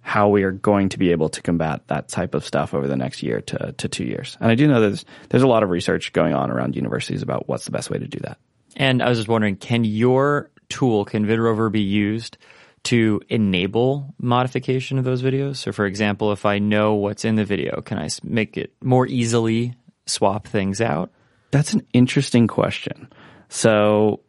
how 0.00 0.28
we 0.28 0.42
are 0.42 0.50
going 0.50 0.88
to 0.90 0.98
be 0.98 1.12
able 1.12 1.28
to 1.28 1.42
combat 1.42 1.86
that 1.86 2.08
type 2.08 2.34
of 2.34 2.44
stuff 2.44 2.74
over 2.74 2.88
the 2.88 2.96
next 2.96 3.22
year 3.22 3.40
to, 3.40 3.72
to 3.72 3.88
two 3.88 4.04
years. 4.04 4.36
And 4.40 4.50
I 4.50 4.56
do 4.56 4.66
know 4.66 4.80
there's 4.80 5.04
there's 5.28 5.44
a 5.44 5.48
lot 5.48 5.62
of 5.62 5.70
research 5.70 6.12
going 6.12 6.34
on 6.34 6.50
around 6.50 6.76
universities 6.76 7.22
about 7.22 7.48
what's 7.48 7.66
the 7.66 7.70
best 7.70 7.88
way 7.88 7.98
to 7.98 8.08
do 8.08 8.18
that. 8.20 8.38
And 8.76 9.02
I 9.02 9.08
was 9.08 9.18
just 9.18 9.28
wondering, 9.28 9.56
can 9.56 9.84
your 9.84 10.50
tool, 10.72 11.04
can 11.04 11.26
Vidrovr 11.26 11.70
be 11.70 11.80
used 11.80 12.38
to 12.84 13.20
enable 13.28 14.14
modification 14.18 14.98
of 14.98 15.04
those 15.04 15.22
videos? 15.22 15.56
So 15.56 15.70
for 15.70 15.86
example, 15.86 16.32
if 16.32 16.44
I 16.44 16.58
know 16.58 16.94
what's 16.94 17.24
in 17.24 17.36
the 17.36 17.44
video, 17.44 17.80
can 17.82 17.98
I 17.98 18.08
make 18.24 18.56
it 18.56 18.72
more 18.82 19.06
easily 19.06 19.74
swap 20.06 20.48
things 20.48 20.80
out? 20.80 21.12
That's 21.52 21.74
an 21.74 21.86
interesting 21.92 22.48
question. 22.48 23.08
So, 23.48 24.20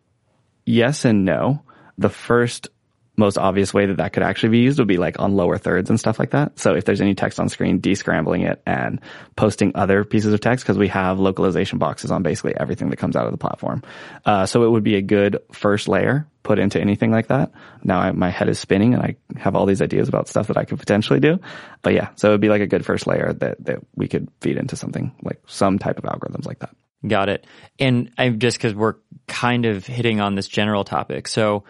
yes 0.65 1.06
and 1.06 1.25
no. 1.25 1.63
The 1.97 2.10
first 2.10 2.67
most 3.15 3.38
obvious 3.38 3.73
way 3.73 3.86
that 3.86 3.97
that 3.97 4.13
could 4.13 4.23
actually 4.23 4.49
be 4.49 4.60
used 4.60 4.80
would 4.80 4.88
be 4.88 4.97
like 4.97 5.19
on 5.19 5.36
lower 5.36 5.58
thirds 5.58 5.89
and 5.89 5.99
stuff 5.99 6.17
like 6.17 6.32
that. 6.32 6.58
So 6.58 6.73
if 6.73 6.86
there's 6.86 7.02
any 7.02 7.13
text 7.13 7.39
on 7.39 7.47
screen, 7.49 7.80
descrambling 7.80 8.49
it 8.49 8.62
and 8.65 8.99
posting 9.36 9.71
other 9.76 10.04
pieces 10.04 10.34
of 10.34 10.39
text 10.39 10.65
because 10.65 10.78
we 10.78 10.88
have 10.88 11.19
localization 11.19 11.78
boxes 11.78 12.10
on 12.12 12.23
basically 12.23 12.56
everything 12.58 12.89
that 12.89 12.97
comes 12.97 13.15
out 13.15 13.26
of 13.26 13.32
the 13.32 13.38
platform. 13.38 13.84
Uh, 14.26 14.45
so 14.45 14.63
it 14.63 14.69
would 14.69 14.84
be 14.84 14.95
a 14.95 15.02
good 15.02 15.39
first 15.52 15.88
layer 15.88 16.28
put 16.41 16.60
into 16.60 16.82
anything 16.82 17.12
like 17.12 17.28
that. 17.28 17.52
Now 17.84 17.99
I, 17.99 18.12
my 18.12 18.30
head 18.30 18.49
is 18.49 18.60
spinning 18.60 18.93
and 18.93 19.04
I 19.04 19.15
have 19.38 19.56
all 19.56 19.65
these 19.65 19.82
ideas 19.82 20.10
about 20.10 20.28
stuff 20.28 20.47
that 20.47 20.58
I 20.58 20.65
could 20.65 20.80
potentially 20.80 21.19
do. 21.19 21.39
But 21.84 21.93
yeah, 21.93 22.10
so 22.15 22.30
it 22.30 22.32
would 22.32 22.41
be 22.41 22.49
like 22.49 22.62
a 22.62 22.67
good 22.67 22.86
first 22.86 23.06
layer 23.06 23.32
that, 23.34 23.63
that 23.65 23.80
we 23.95 24.08
could 24.08 24.28
feed 24.41 24.58
into 24.58 24.76
something 24.76 25.13
like 25.21 25.39
some 25.47 25.78
type 25.78 25.99
of 25.99 26.04
algorithms 26.06 26.45
like 26.45 26.60
that. 26.60 26.76
Got 27.06 27.30
it. 27.30 27.45
And 27.80 28.12
I'm 28.17 28.39
just 28.39 28.58
because 28.58 28.73
we're 28.73 28.95
kind 29.28 29.65
of 29.65 29.86
hitting 29.86 30.21
on 30.21 30.36
this 30.36 30.47
general 30.47 30.86
topic. 30.86 31.28
So 31.28 31.65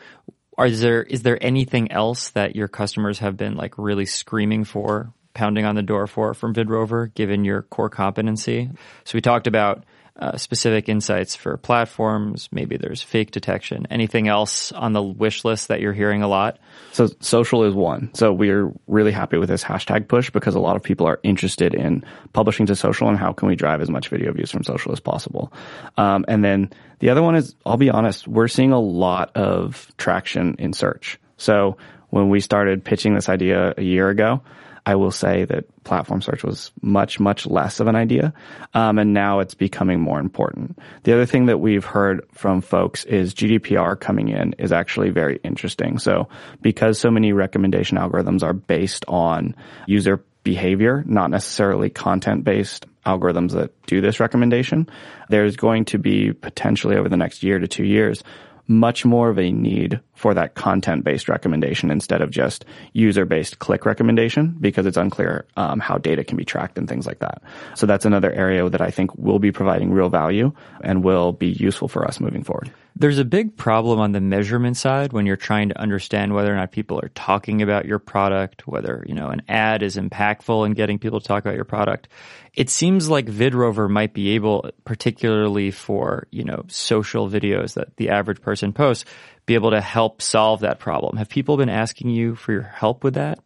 are 0.57 0.69
there, 0.69 1.03
is 1.03 1.23
there 1.23 1.37
anything 1.41 1.91
else 1.91 2.29
that 2.31 2.55
your 2.55 2.67
customers 2.67 3.19
have 3.19 3.37
been 3.37 3.55
like 3.55 3.77
really 3.77 4.05
screaming 4.05 4.63
for, 4.63 5.13
pounding 5.33 5.65
on 5.65 5.75
the 5.75 5.81
door 5.81 6.07
for 6.07 6.33
from 6.33 6.53
Vidrovr, 6.53 7.13
given 7.13 7.43
your 7.43 7.63
core 7.63 7.89
competency? 7.89 8.69
So 9.03 9.17
we 9.17 9.21
talked 9.21 9.47
about 9.47 9.83
uh, 10.19 10.37
specific 10.37 10.89
insights 10.89 11.35
for 11.35 11.57
platforms. 11.57 12.47
Maybe 12.51 12.77
there's 12.77 13.01
fake 13.01 13.31
detection. 13.31 13.87
Anything 13.89 14.27
else 14.27 14.71
on 14.71 14.93
the 14.93 15.01
wish 15.01 15.43
list 15.43 15.69
that 15.69 15.81
you're 15.81 15.93
hearing 15.93 16.21
a 16.21 16.27
lot? 16.27 16.59
So 16.91 17.09
social 17.19 17.63
is 17.63 17.73
one. 17.73 18.11
So 18.13 18.31
we're 18.31 18.71
really 18.87 19.11
happy 19.11 19.37
with 19.37 19.49
this 19.49 19.63
hashtag 19.63 20.07
push 20.07 20.29
because 20.29 20.53
a 20.53 20.59
lot 20.59 20.75
of 20.75 20.83
people 20.83 21.07
are 21.07 21.19
interested 21.23 21.73
in 21.73 22.03
publishing 22.31 22.67
to 22.67 22.75
social 22.75 23.09
and 23.09 23.17
how 23.17 23.33
can 23.33 23.47
we 23.47 23.55
drive 23.55 23.81
as 23.81 23.89
much 23.89 24.09
video 24.09 24.31
views 24.33 24.51
from 24.51 24.63
social 24.63 24.91
as 24.91 24.99
possible. 24.99 25.51
Um, 25.97 26.25
and 26.27 26.45
then 26.45 26.71
the 26.99 27.09
other 27.09 27.23
one 27.23 27.35
is, 27.35 27.55
I'll 27.65 27.77
be 27.77 27.89
honest, 27.89 28.27
we're 28.27 28.47
seeing 28.47 28.71
a 28.71 28.79
lot 28.79 29.35
of 29.35 29.91
traction 29.97 30.55
in 30.59 30.73
search. 30.73 31.19
So 31.37 31.77
when 32.11 32.29
we 32.29 32.39
started 32.39 32.85
pitching 32.85 33.15
this 33.15 33.29
idea 33.29 33.73
a 33.75 33.81
year 33.81 34.09
ago, 34.09 34.43
I 34.85 34.95
will 34.95 35.11
say 35.11 35.45
that 35.45 35.83
platform 35.83 36.21
search 36.21 36.43
was 36.43 36.71
much, 36.81 37.19
much 37.19 37.47
less 37.47 37.79
of 37.79 37.87
an 37.87 37.95
idea. 37.95 38.33
Um, 38.73 38.99
and 38.99 39.13
now 39.13 39.39
it's 39.39 39.53
becoming 39.53 40.01
more 40.01 40.19
important. 40.19 40.77
The 41.03 41.13
other 41.13 41.25
thing 41.25 41.45
that 41.45 41.59
we've 41.59 41.85
heard 41.85 42.27
from 42.33 42.61
folks 42.61 43.05
is 43.05 43.33
GDPR 43.33 43.99
coming 43.99 44.29
in 44.29 44.53
is 44.59 44.73
actually 44.73 45.11
very 45.11 45.39
interesting. 45.43 45.99
So 45.99 46.27
because 46.61 46.99
so 46.99 47.09
many 47.09 47.31
recommendation 47.31 47.97
algorithms 47.97 48.43
are 48.43 48.53
based 48.53 49.05
on 49.07 49.55
user 49.87 50.23
behavior, 50.43 51.03
not 51.07 51.29
necessarily 51.29 51.89
content 51.89 52.43
based 52.43 52.85
algorithms 53.05 53.51
that 53.51 53.71
do 53.85 54.01
this 54.01 54.19
recommendation, 54.19 54.89
there's 55.29 55.55
going 55.55 55.85
to 55.85 55.97
be 55.97 56.33
potentially 56.33 56.97
over 56.97 57.07
the 57.07 57.17
next 57.17 57.43
year 57.43 57.59
to 57.59 57.67
two 57.67 57.85
years 57.85 58.23
much 58.67 59.05
more 59.05 59.29
of 59.29 59.37
a 59.37 59.51
need 59.51 59.99
for 60.13 60.33
that 60.33 60.55
content 60.55 61.03
based 61.03 61.27
recommendation 61.27 61.91
instead 61.91 62.21
of 62.21 62.31
just 62.31 62.65
user 62.93 63.25
based 63.25 63.59
click 63.59 63.85
recommendation 63.85 64.55
because 64.59 64.85
it's 64.85 64.97
unclear 64.97 65.45
um, 65.57 65.79
how 65.79 65.97
data 65.97 66.23
can 66.23 66.37
be 66.37 66.45
tracked 66.45 66.77
and 66.77 66.87
things 66.87 67.05
like 67.05 67.19
that. 67.19 67.41
So 67.75 67.85
that's 67.85 68.05
another 68.05 68.31
area 68.31 68.69
that 68.69 68.81
I 68.81 68.89
think 68.89 69.15
will 69.17 69.39
be 69.39 69.51
providing 69.51 69.91
real 69.91 70.09
value 70.09 70.53
and 70.81 71.03
will 71.03 71.33
be 71.33 71.47
useful 71.47 71.87
for 71.87 72.07
us 72.07 72.19
moving 72.19 72.43
forward. 72.43 72.71
There's 72.95 73.17
a 73.17 73.25
big 73.25 73.57
problem 73.57 73.99
on 73.99 74.11
the 74.11 74.21
measurement 74.21 74.77
side 74.77 75.13
when 75.13 75.25
you're 75.25 75.35
trying 75.35 75.69
to 75.69 75.79
understand 75.79 76.33
whether 76.33 76.53
or 76.53 76.55
not 76.55 76.71
people 76.71 76.99
are 76.99 77.09
talking 77.09 77.63
about 77.63 77.85
your 77.85 77.97
product, 77.97 78.67
whether, 78.67 79.03
you 79.07 79.15
know, 79.15 79.29
an 79.29 79.41
ad 79.49 79.81
is 79.81 79.97
impactful 79.97 80.65
in 80.65 80.73
getting 80.73 80.99
people 80.99 81.19
to 81.19 81.27
talk 81.27 81.43
about 81.43 81.55
your 81.55 81.65
product. 81.65 82.07
It 82.53 82.69
seems 82.69 83.09
like 83.09 83.25
Vidrovr 83.25 83.89
might 83.89 84.13
be 84.13 84.35
able, 84.35 84.69
particularly 84.85 85.71
for, 85.71 86.27
you 86.29 86.43
know, 86.43 86.65
social 86.67 87.27
videos 87.27 87.73
that 87.73 87.97
the 87.97 88.09
average 88.09 88.41
person 88.41 88.73
posts, 88.73 89.05
be 89.47 89.55
able 89.55 89.71
to 89.71 89.81
help 89.81 90.21
solve 90.21 90.59
that 90.59 90.79
problem. 90.79 91.17
Have 91.17 91.29
people 91.29 91.57
been 91.57 91.69
asking 91.69 92.11
you 92.11 92.35
for 92.35 92.51
your 92.51 92.61
help 92.61 93.03
with 93.03 93.15
that? 93.15 93.39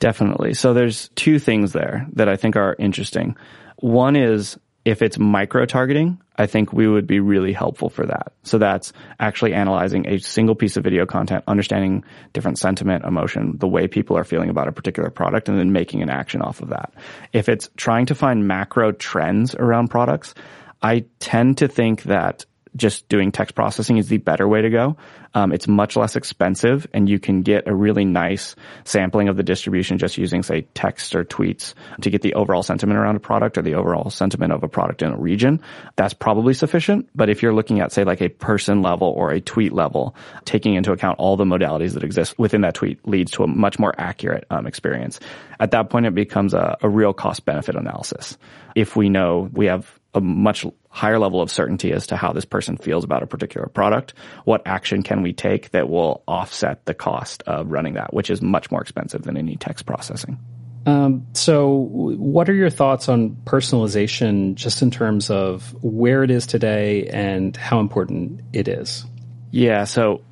Definitely. 0.00 0.54
So 0.54 0.72
there's 0.72 1.10
two 1.10 1.38
things 1.38 1.72
there 1.72 2.06
that 2.14 2.28
I 2.28 2.36
think 2.36 2.56
are 2.56 2.74
interesting. 2.78 3.36
One 3.76 4.16
is 4.16 4.58
if 4.84 5.00
it's 5.00 5.18
micro 5.18 5.64
targeting, 5.64 6.20
I 6.36 6.46
think 6.46 6.72
we 6.72 6.86
would 6.86 7.06
be 7.06 7.20
really 7.20 7.52
helpful 7.52 7.88
for 7.88 8.04
that. 8.06 8.32
So 8.42 8.58
that's 8.58 8.92
actually 9.18 9.54
analyzing 9.54 10.06
a 10.06 10.18
single 10.18 10.54
piece 10.54 10.76
of 10.76 10.84
video 10.84 11.06
content, 11.06 11.44
understanding 11.46 12.04
different 12.32 12.58
sentiment, 12.58 13.04
emotion, 13.04 13.56
the 13.58 13.68
way 13.68 13.86
people 13.86 14.18
are 14.18 14.24
feeling 14.24 14.50
about 14.50 14.68
a 14.68 14.72
particular 14.72 15.10
product, 15.10 15.48
and 15.48 15.58
then 15.58 15.72
making 15.72 16.02
an 16.02 16.10
action 16.10 16.42
off 16.42 16.60
of 16.60 16.70
that. 16.70 16.92
If 17.32 17.48
it's 17.48 17.70
trying 17.76 18.06
to 18.06 18.14
find 18.14 18.46
macro 18.46 18.92
trends 18.92 19.54
around 19.54 19.88
products, 19.88 20.34
I 20.82 21.06
tend 21.18 21.58
to 21.58 21.68
think 21.68 22.02
that 22.04 22.44
just 22.76 23.08
doing 23.08 23.32
text 23.32 23.54
processing 23.54 23.98
is 23.98 24.08
the 24.08 24.18
better 24.18 24.46
way 24.48 24.62
to 24.62 24.70
go. 24.70 24.96
Um, 25.34 25.52
it's 25.52 25.66
much 25.66 25.96
less 25.96 26.16
expensive 26.16 26.86
and 26.92 27.08
you 27.08 27.18
can 27.18 27.42
get 27.42 27.66
a 27.66 27.74
really 27.74 28.04
nice 28.04 28.54
sampling 28.84 29.28
of 29.28 29.36
the 29.36 29.42
distribution 29.42 29.98
just 29.98 30.16
using, 30.16 30.42
say, 30.42 30.62
text 30.74 31.14
or 31.14 31.24
tweets 31.24 31.74
to 32.02 32.10
get 32.10 32.22
the 32.22 32.34
overall 32.34 32.62
sentiment 32.62 32.98
around 32.98 33.16
a 33.16 33.20
product 33.20 33.58
or 33.58 33.62
the 33.62 33.74
overall 33.74 34.10
sentiment 34.10 34.52
of 34.52 34.62
a 34.62 34.68
product 34.68 35.02
in 35.02 35.10
a 35.10 35.16
region. 35.16 35.60
That's 35.96 36.14
probably 36.14 36.54
sufficient. 36.54 37.08
But 37.14 37.30
if 37.30 37.42
you're 37.42 37.54
looking 37.54 37.80
at, 37.80 37.92
say, 37.92 38.04
like 38.04 38.20
a 38.20 38.28
person 38.28 38.82
level 38.82 39.08
or 39.08 39.30
a 39.32 39.40
tweet 39.40 39.72
level, 39.72 40.14
taking 40.44 40.74
into 40.74 40.92
account 40.92 41.18
all 41.18 41.36
the 41.36 41.44
modalities 41.44 41.94
that 41.94 42.04
exist 42.04 42.38
within 42.38 42.60
that 42.60 42.74
tweet 42.74 43.06
leads 43.06 43.32
to 43.32 43.44
a 43.44 43.46
much 43.48 43.78
more 43.78 43.94
accurate 43.98 44.46
um, 44.50 44.66
experience. 44.66 45.18
At 45.58 45.72
that 45.72 45.90
point, 45.90 46.06
it 46.06 46.14
becomes 46.14 46.54
a, 46.54 46.76
a 46.80 46.88
real 46.88 47.12
cost 47.12 47.44
benefit 47.44 47.74
analysis. 47.74 48.36
If 48.74 48.96
we 48.96 49.08
know 49.08 49.48
we 49.52 49.66
have 49.66 49.98
a 50.14 50.20
much 50.20 50.64
higher 50.88 51.18
level 51.18 51.40
of 51.40 51.50
certainty 51.50 51.92
as 51.92 52.06
to 52.06 52.16
how 52.16 52.32
this 52.32 52.44
person 52.44 52.76
feels 52.76 53.04
about 53.04 53.22
a 53.22 53.26
particular 53.26 53.66
product. 53.66 54.14
What 54.44 54.62
action 54.66 55.02
can 55.02 55.22
we 55.22 55.32
take 55.32 55.70
that 55.70 55.88
will 55.88 56.22
offset 56.28 56.84
the 56.86 56.94
cost 56.94 57.42
of 57.42 57.70
running 57.70 57.94
that, 57.94 58.14
which 58.14 58.30
is 58.30 58.40
much 58.40 58.70
more 58.70 58.80
expensive 58.80 59.22
than 59.22 59.36
any 59.36 59.56
text 59.56 59.86
processing? 59.86 60.38
Um, 60.86 61.26
so, 61.32 61.70
what 61.70 62.48
are 62.48 62.54
your 62.54 62.70
thoughts 62.70 63.08
on 63.08 63.36
personalization 63.44 64.54
just 64.54 64.82
in 64.82 64.90
terms 64.90 65.30
of 65.30 65.74
where 65.82 66.22
it 66.22 66.30
is 66.30 66.46
today 66.46 67.06
and 67.06 67.56
how 67.56 67.80
important 67.80 68.42
it 68.52 68.68
is? 68.68 69.04
Yeah, 69.50 69.84
so 69.84 70.22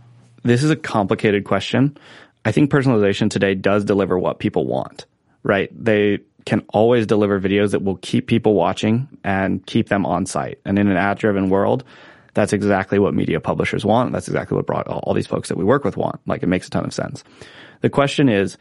this 0.43 0.63
is 0.63 0.71
a 0.71 0.77
complicated 0.77 1.45
question. 1.45 1.97
I 2.45 2.53
think 2.53 2.71
personalization 2.71 3.31
today 3.31 3.55
does 3.55 3.85
deliver 3.85 4.19
what 4.19 4.41
people 4.41 4.67
want, 4.67 5.07
right? 5.43 5.71
They 5.73 6.19
can 6.45 6.65
always 6.71 7.07
deliver 7.07 7.41
videos 7.41 7.71
that 7.71 7.83
will 7.83 7.97
keep 7.97 8.27
people 8.27 8.55
watching 8.55 9.09
and 9.23 9.65
keep 9.65 9.89
them 9.89 10.05
on 10.05 10.27
site. 10.27 10.59
And 10.65 10.79
in 10.79 10.89
an 10.89 10.97
ad 10.97 11.19
driven 11.19 11.51
world, 11.51 11.85
that's 12.35 12.53
exactly 12.53 12.99
what 12.99 13.15
media 13.15 13.41
publishers 13.41 13.85
want. 13.85 14.13
That's 14.13 14.29
exactly 14.29 14.57
what 14.57 14.89
all 14.89 15.15
these 15.15 15.27
folks 15.27 15.49
that 15.51 15.59
we 15.59 15.65
work 15.65 15.85
with 15.85 15.97
want. 15.97 16.21
Like 16.27 16.43
it 16.43 16.49
makes 16.49 16.67
a 16.67 16.71
ton 16.71 16.85
of 16.85 16.95
sense. 16.95 17.23
The 17.81 17.91
question 17.91 18.29
is, 18.29 18.57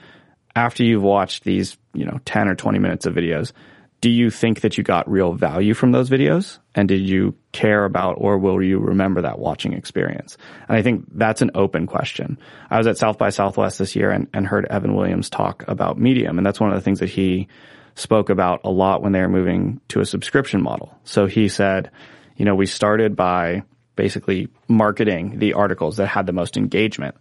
after 0.55 0.83
you've 0.83 1.03
watched 1.03 1.43
these, 1.43 1.77
you 1.93 2.05
know, 2.05 2.19
10 2.25 2.49
or 2.49 2.55
20 2.55 2.79
minutes 2.79 3.05
of 3.05 3.13
videos, 3.13 3.53
do 4.01 4.09
you 4.09 4.31
think 4.31 4.61
that 4.61 4.77
you 4.77 4.83
got 4.83 5.09
real 5.09 5.33
value 5.33 5.75
from 5.75 5.91
those 5.91 6.09
videos? 6.09 6.57
And 6.73 6.87
did 6.87 7.01
you 7.01 7.35
care 7.51 7.85
about 7.85 8.15
or 8.17 8.39
will 8.39 8.61
you 8.61 8.79
remember 8.79 9.21
that 9.21 9.37
watching 9.37 9.73
experience? 9.73 10.37
And 10.67 10.75
I 10.75 10.81
think 10.81 11.05
that's 11.13 11.43
an 11.43 11.51
open 11.53 11.85
question. 11.85 12.39
I 12.71 12.79
was 12.79 12.87
at 12.87 12.97
South 12.97 13.19
by 13.19 13.29
Southwest 13.29 13.77
this 13.77 13.95
year 13.95 14.09
and, 14.09 14.27
and 14.33 14.47
heard 14.47 14.65
Evan 14.65 14.95
Williams 14.95 15.29
talk 15.29 15.63
about 15.67 15.99
Medium. 15.99 16.39
And 16.39 16.45
that's 16.45 16.59
one 16.59 16.71
of 16.71 16.75
the 16.75 16.81
things 16.81 16.99
that 16.99 17.09
he 17.09 17.47
spoke 17.93 18.31
about 18.31 18.61
a 18.63 18.71
lot 18.71 19.03
when 19.03 19.11
they 19.11 19.21
were 19.21 19.29
moving 19.29 19.79
to 19.89 19.99
a 19.99 20.05
subscription 20.05 20.63
model. 20.63 20.97
So 21.03 21.27
he 21.27 21.47
said, 21.47 21.91
you 22.37 22.45
know, 22.45 22.55
we 22.55 22.65
started 22.65 23.15
by 23.15 23.63
basically 23.95 24.47
marketing 24.67 25.37
the 25.37 25.53
articles 25.53 25.97
that 25.97 26.07
had 26.07 26.25
the 26.25 26.33
most 26.33 26.57
engagement 26.57 27.15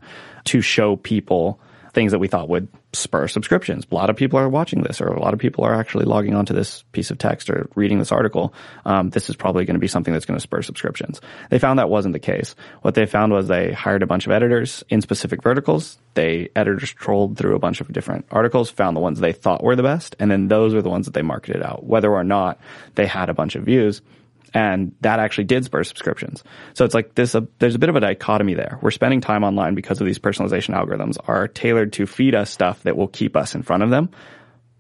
to 0.44 0.62
show 0.62 0.96
people 0.96 1.60
things 1.92 2.12
that 2.12 2.18
we 2.18 2.29
thought 2.29 2.48
would 2.48 2.68
spur 2.92 3.29
subscriptions. 3.29 3.87
A 3.90 3.94
lot 3.94 4.11
of 4.11 4.16
people 4.16 4.38
are 4.38 4.48
watching 4.48 4.83
this, 4.83 5.00
or 5.00 5.09
a 5.09 5.20
lot 5.20 5.35
of 5.35 5.40
people 5.40 5.64
are 5.64 5.74
actually 5.74 6.05
logging 6.05 6.35
onto 6.35 6.55
this 6.55 6.83
piece 6.92 7.11
of 7.11 7.18
text 7.18 7.50
or 7.50 7.68
reading 7.74 7.98
this 7.98 8.12
article. 8.12 8.55
Um, 8.85 9.11
this 9.11 9.29
is 9.29 9.37
probably 9.37 9.64
going 9.64 9.74
to 9.74 9.81
be 9.81 9.88
something 9.88 10.12
that's 10.12 10.26
going 10.26 10.37
to 10.37 10.42
spur 10.42 10.62
subscriptions. 10.62 11.20
They 11.50 11.59
found 11.59 11.79
that 11.79 11.90
wasn't 11.90 12.12
the 12.12 12.18
case. 12.18 12.55
What 12.83 12.94
they 12.94 13.07
found 13.07 13.33
was 13.33 13.48
they 13.48 13.72
hired 13.72 14.03
a 14.03 14.07
bunch 14.07 14.26
of 14.26 14.33
editors 14.33 14.85
in 14.88 15.00
specific 15.00 15.42
verticals. 15.42 15.98
They 16.14 16.50
editors 16.57 16.90
trolled 16.90 17.37
through 17.37 17.55
a 17.55 17.61
bunch 17.61 17.81
of 17.81 17.92
different 17.92 18.26
articles, 18.31 18.70
found 18.70 18.96
the 18.96 19.00
ones 19.00 19.20
they 19.20 19.33
thought 19.33 19.62
were 19.62 19.76
the 19.76 19.83
best, 19.83 20.16
and 20.18 20.31
then 20.31 20.48
those 20.48 20.74
were 20.74 20.83
the 20.83 20.90
ones 20.90 21.07
that 21.07 21.14
they 21.14 21.22
marketed 21.22 21.62
out, 21.62 21.85
whether 21.85 22.11
or 22.11 22.24
not 22.24 22.61
they 22.94 23.07
had 23.07 23.29
a 23.29 23.35
bunch 23.35 23.55
of 23.55 23.64
views 23.64 24.03
and 24.52 24.92
that 25.00 25.20
actually 25.20 25.44
did 25.44 25.64
spur 25.64 25.84
subscriptions. 25.84 26.42
So 26.74 26.84
it's 26.84 26.94
like 26.94 27.14
this, 27.14 27.34
uh, 27.34 27.42
there's 27.58 27.74
a 27.74 27.78
bit 27.78 27.88
of 27.88 27.96
a 27.96 28.00
dichotomy 28.00 28.54
there. 28.54 28.78
We're 28.82 28.90
spending 28.90 29.20
time 29.20 29.44
online 29.44 29.74
because 29.74 30.00
of 30.00 30.06
these 30.06 30.18
personalization 30.18 30.74
algorithms 30.74 31.16
are 31.26 31.48
tailored 31.48 31.92
to 31.94 32.06
feed 32.06 32.34
us 32.34 32.50
stuff 32.50 32.82
that 32.82 32.96
will 32.96 33.08
keep 33.08 33.36
us 33.36 33.54
in 33.54 33.62
front 33.62 33.82
of 33.82 33.90
them. 33.90 34.10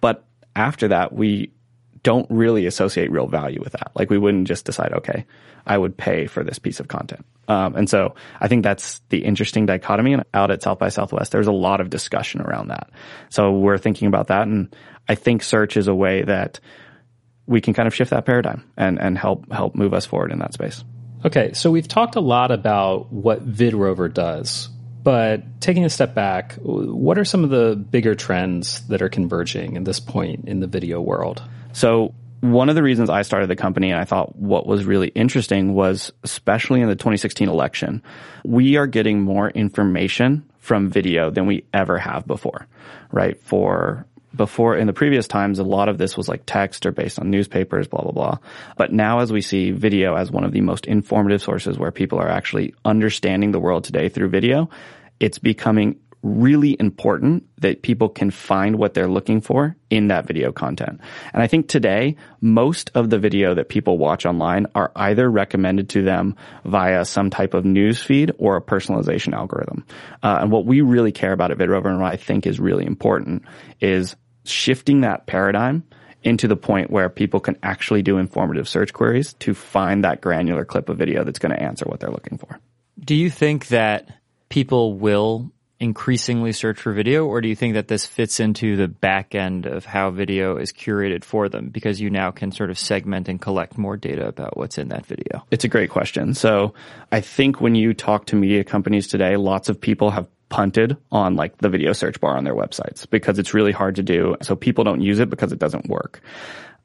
But 0.00 0.24
after 0.56 0.88
that, 0.88 1.12
we 1.12 1.52
don't 2.02 2.26
really 2.30 2.66
associate 2.66 3.10
real 3.10 3.26
value 3.26 3.60
with 3.62 3.72
that. 3.74 3.92
Like 3.94 4.10
we 4.10 4.18
wouldn't 4.18 4.48
just 4.48 4.64
decide, 4.64 4.92
okay, 4.92 5.26
I 5.66 5.76
would 5.76 5.96
pay 5.96 6.26
for 6.26 6.42
this 6.42 6.58
piece 6.58 6.80
of 6.80 6.88
content. 6.88 7.24
Um, 7.46 7.76
and 7.76 7.90
so 7.90 8.14
I 8.40 8.48
think 8.48 8.62
that's 8.62 9.00
the 9.08 9.24
interesting 9.24 9.66
dichotomy. 9.66 10.14
And 10.14 10.24
out 10.32 10.50
at 10.50 10.62
South 10.62 10.78
by 10.78 10.88
Southwest, 10.88 11.32
there's 11.32 11.46
a 11.46 11.52
lot 11.52 11.80
of 11.80 11.90
discussion 11.90 12.40
around 12.40 12.68
that. 12.68 12.90
So 13.28 13.52
we're 13.52 13.78
thinking 13.78 14.08
about 14.08 14.28
that. 14.28 14.42
And 14.42 14.74
I 15.08 15.14
think 15.14 15.42
search 15.42 15.76
is 15.76 15.88
a 15.88 15.94
way 15.94 16.22
that 16.22 16.60
we 17.50 17.60
can 17.60 17.74
kind 17.74 17.88
of 17.88 17.94
shift 17.94 18.10
that 18.10 18.24
paradigm 18.24 18.64
and, 18.76 18.98
and 19.00 19.18
help 19.18 19.52
help 19.52 19.74
move 19.74 19.92
us 19.92 20.06
forward 20.06 20.30
in 20.30 20.38
that 20.38 20.54
space. 20.54 20.84
Okay, 21.26 21.52
so 21.52 21.70
we've 21.70 21.88
talked 21.88 22.14
a 22.14 22.20
lot 22.20 22.50
about 22.52 23.12
what 23.12 23.46
Vidrovr 23.46 24.14
does, 24.14 24.68
but 25.02 25.60
taking 25.60 25.84
a 25.84 25.90
step 25.90 26.14
back, 26.14 26.54
what 26.62 27.18
are 27.18 27.24
some 27.24 27.44
of 27.44 27.50
the 27.50 27.76
bigger 27.76 28.14
trends 28.14 28.86
that 28.86 29.02
are 29.02 29.08
converging 29.08 29.76
at 29.76 29.84
this 29.84 30.00
point 30.00 30.48
in 30.48 30.60
the 30.60 30.66
video 30.68 31.00
world? 31.00 31.42
So 31.72 32.14
one 32.40 32.68
of 32.68 32.76
the 32.76 32.82
reasons 32.82 33.10
I 33.10 33.22
started 33.22 33.50
the 33.50 33.56
company 33.56 33.90
and 33.90 34.00
I 34.00 34.04
thought 34.04 34.36
what 34.36 34.66
was 34.66 34.84
really 34.84 35.08
interesting 35.08 35.74
was 35.74 36.12
especially 36.22 36.80
in 36.80 36.88
the 36.88 36.94
2016 36.94 37.48
election, 37.48 38.02
we 38.44 38.76
are 38.76 38.86
getting 38.86 39.20
more 39.20 39.50
information 39.50 40.48
from 40.58 40.88
video 40.88 41.30
than 41.30 41.46
we 41.46 41.64
ever 41.74 41.98
have 41.98 42.26
before, 42.26 42.66
right? 43.10 43.42
For 43.42 44.06
before 44.34 44.76
in 44.76 44.86
the 44.86 44.92
previous 44.92 45.26
times, 45.26 45.58
a 45.58 45.64
lot 45.64 45.88
of 45.88 45.98
this 45.98 46.16
was 46.16 46.28
like 46.28 46.42
text 46.46 46.86
or 46.86 46.92
based 46.92 47.18
on 47.18 47.30
newspapers, 47.30 47.88
blah, 47.88 48.02
blah, 48.02 48.12
blah. 48.12 48.38
But 48.76 48.92
now 48.92 49.20
as 49.20 49.32
we 49.32 49.40
see 49.40 49.70
video 49.72 50.14
as 50.14 50.30
one 50.30 50.44
of 50.44 50.52
the 50.52 50.60
most 50.60 50.86
informative 50.86 51.42
sources 51.42 51.78
where 51.78 51.90
people 51.90 52.18
are 52.18 52.28
actually 52.28 52.74
understanding 52.84 53.50
the 53.50 53.60
world 53.60 53.84
today 53.84 54.08
through 54.08 54.28
video, 54.28 54.70
it's 55.18 55.38
becoming 55.38 55.98
really 56.22 56.76
important 56.78 57.44
that 57.58 57.82
people 57.82 58.08
can 58.08 58.30
find 58.30 58.76
what 58.76 58.94
they're 58.94 59.08
looking 59.08 59.40
for 59.40 59.76
in 59.88 60.08
that 60.08 60.26
video 60.26 60.52
content. 60.52 61.00
And 61.32 61.42
I 61.42 61.46
think 61.46 61.68
today, 61.68 62.16
most 62.40 62.90
of 62.94 63.10
the 63.10 63.18
video 63.18 63.54
that 63.54 63.68
people 63.68 63.96
watch 63.96 64.26
online 64.26 64.66
are 64.74 64.92
either 64.96 65.30
recommended 65.30 65.88
to 65.90 66.02
them 66.02 66.36
via 66.64 67.04
some 67.04 67.30
type 67.30 67.54
of 67.54 67.64
news 67.64 68.02
feed 68.02 68.32
or 68.38 68.56
a 68.56 68.62
personalization 68.62 69.32
algorithm. 69.32 69.86
Uh, 70.22 70.38
and 70.42 70.50
what 70.50 70.66
we 70.66 70.82
really 70.82 71.12
care 71.12 71.32
about 71.32 71.50
at 71.50 71.58
Vidrovr 71.58 71.86
and 71.86 72.00
what 72.00 72.12
I 72.12 72.16
think 72.16 72.46
is 72.46 72.60
really 72.60 72.84
important 72.84 73.44
is 73.80 74.14
shifting 74.44 75.02
that 75.02 75.26
paradigm 75.26 75.84
into 76.22 76.48
the 76.48 76.56
point 76.56 76.90
where 76.90 77.08
people 77.08 77.40
can 77.40 77.56
actually 77.62 78.02
do 78.02 78.18
informative 78.18 78.68
search 78.68 78.92
queries 78.92 79.32
to 79.34 79.54
find 79.54 80.04
that 80.04 80.20
granular 80.20 80.66
clip 80.66 80.90
of 80.90 80.98
video 80.98 81.24
that's 81.24 81.38
going 81.38 81.54
to 81.54 81.62
answer 81.62 81.86
what 81.86 82.00
they're 82.00 82.10
looking 82.10 82.36
for. 82.36 82.58
Do 82.98 83.14
you 83.14 83.30
think 83.30 83.68
that 83.68 84.12
people 84.50 84.98
will 84.98 85.50
increasingly 85.80 86.52
search 86.52 86.78
for 86.78 86.92
video, 86.92 87.26
or 87.26 87.40
do 87.40 87.48
you 87.48 87.56
think 87.56 87.74
that 87.74 87.88
this 87.88 88.04
fits 88.04 88.38
into 88.38 88.76
the 88.76 88.86
back 88.86 89.34
end 89.34 89.64
of 89.64 89.86
how 89.86 90.10
video 90.10 90.58
is 90.58 90.72
curated 90.72 91.24
for 91.24 91.48
them 91.48 91.70
because 91.70 92.00
you 92.00 92.10
now 92.10 92.30
can 92.30 92.52
sort 92.52 92.68
of 92.68 92.78
segment 92.78 93.28
and 93.28 93.40
collect 93.40 93.78
more 93.78 93.96
data 93.96 94.28
about 94.28 94.56
what's 94.58 94.76
in 94.76 94.88
that 94.88 95.06
video? 95.06 95.44
It's 95.50 95.64
a 95.64 95.68
great 95.68 95.88
question. 95.88 96.34
So 96.34 96.74
I 97.10 97.22
think 97.22 97.60
when 97.62 97.74
you 97.74 97.94
talk 97.94 98.26
to 98.26 98.36
media 98.36 98.62
companies 98.62 99.08
today, 99.08 99.36
lots 99.36 99.70
of 99.70 99.80
people 99.80 100.10
have 100.10 100.28
punted 100.50 100.98
on 101.10 101.36
like 101.36 101.56
the 101.58 101.70
video 101.70 101.92
search 101.94 102.20
bar 102.20 102.36
on 102.36 102.44
their 102.44 102.54
websites 102.54 103.08
because 103.08 103.38
it's 103.38 103.54
really 103.54 103.72
hard 103.72 103.96
to 103.96 104.02
do. 104.02 104.36
So 104.42 104.54
people 104.54 104.84
don't 104.84 105.00
use 105.00 105.18
it 105.18 105.30
because 105.30 105.52
it 105.52 105.58
doesn't 105.58 105.88
work. 105.88 106.20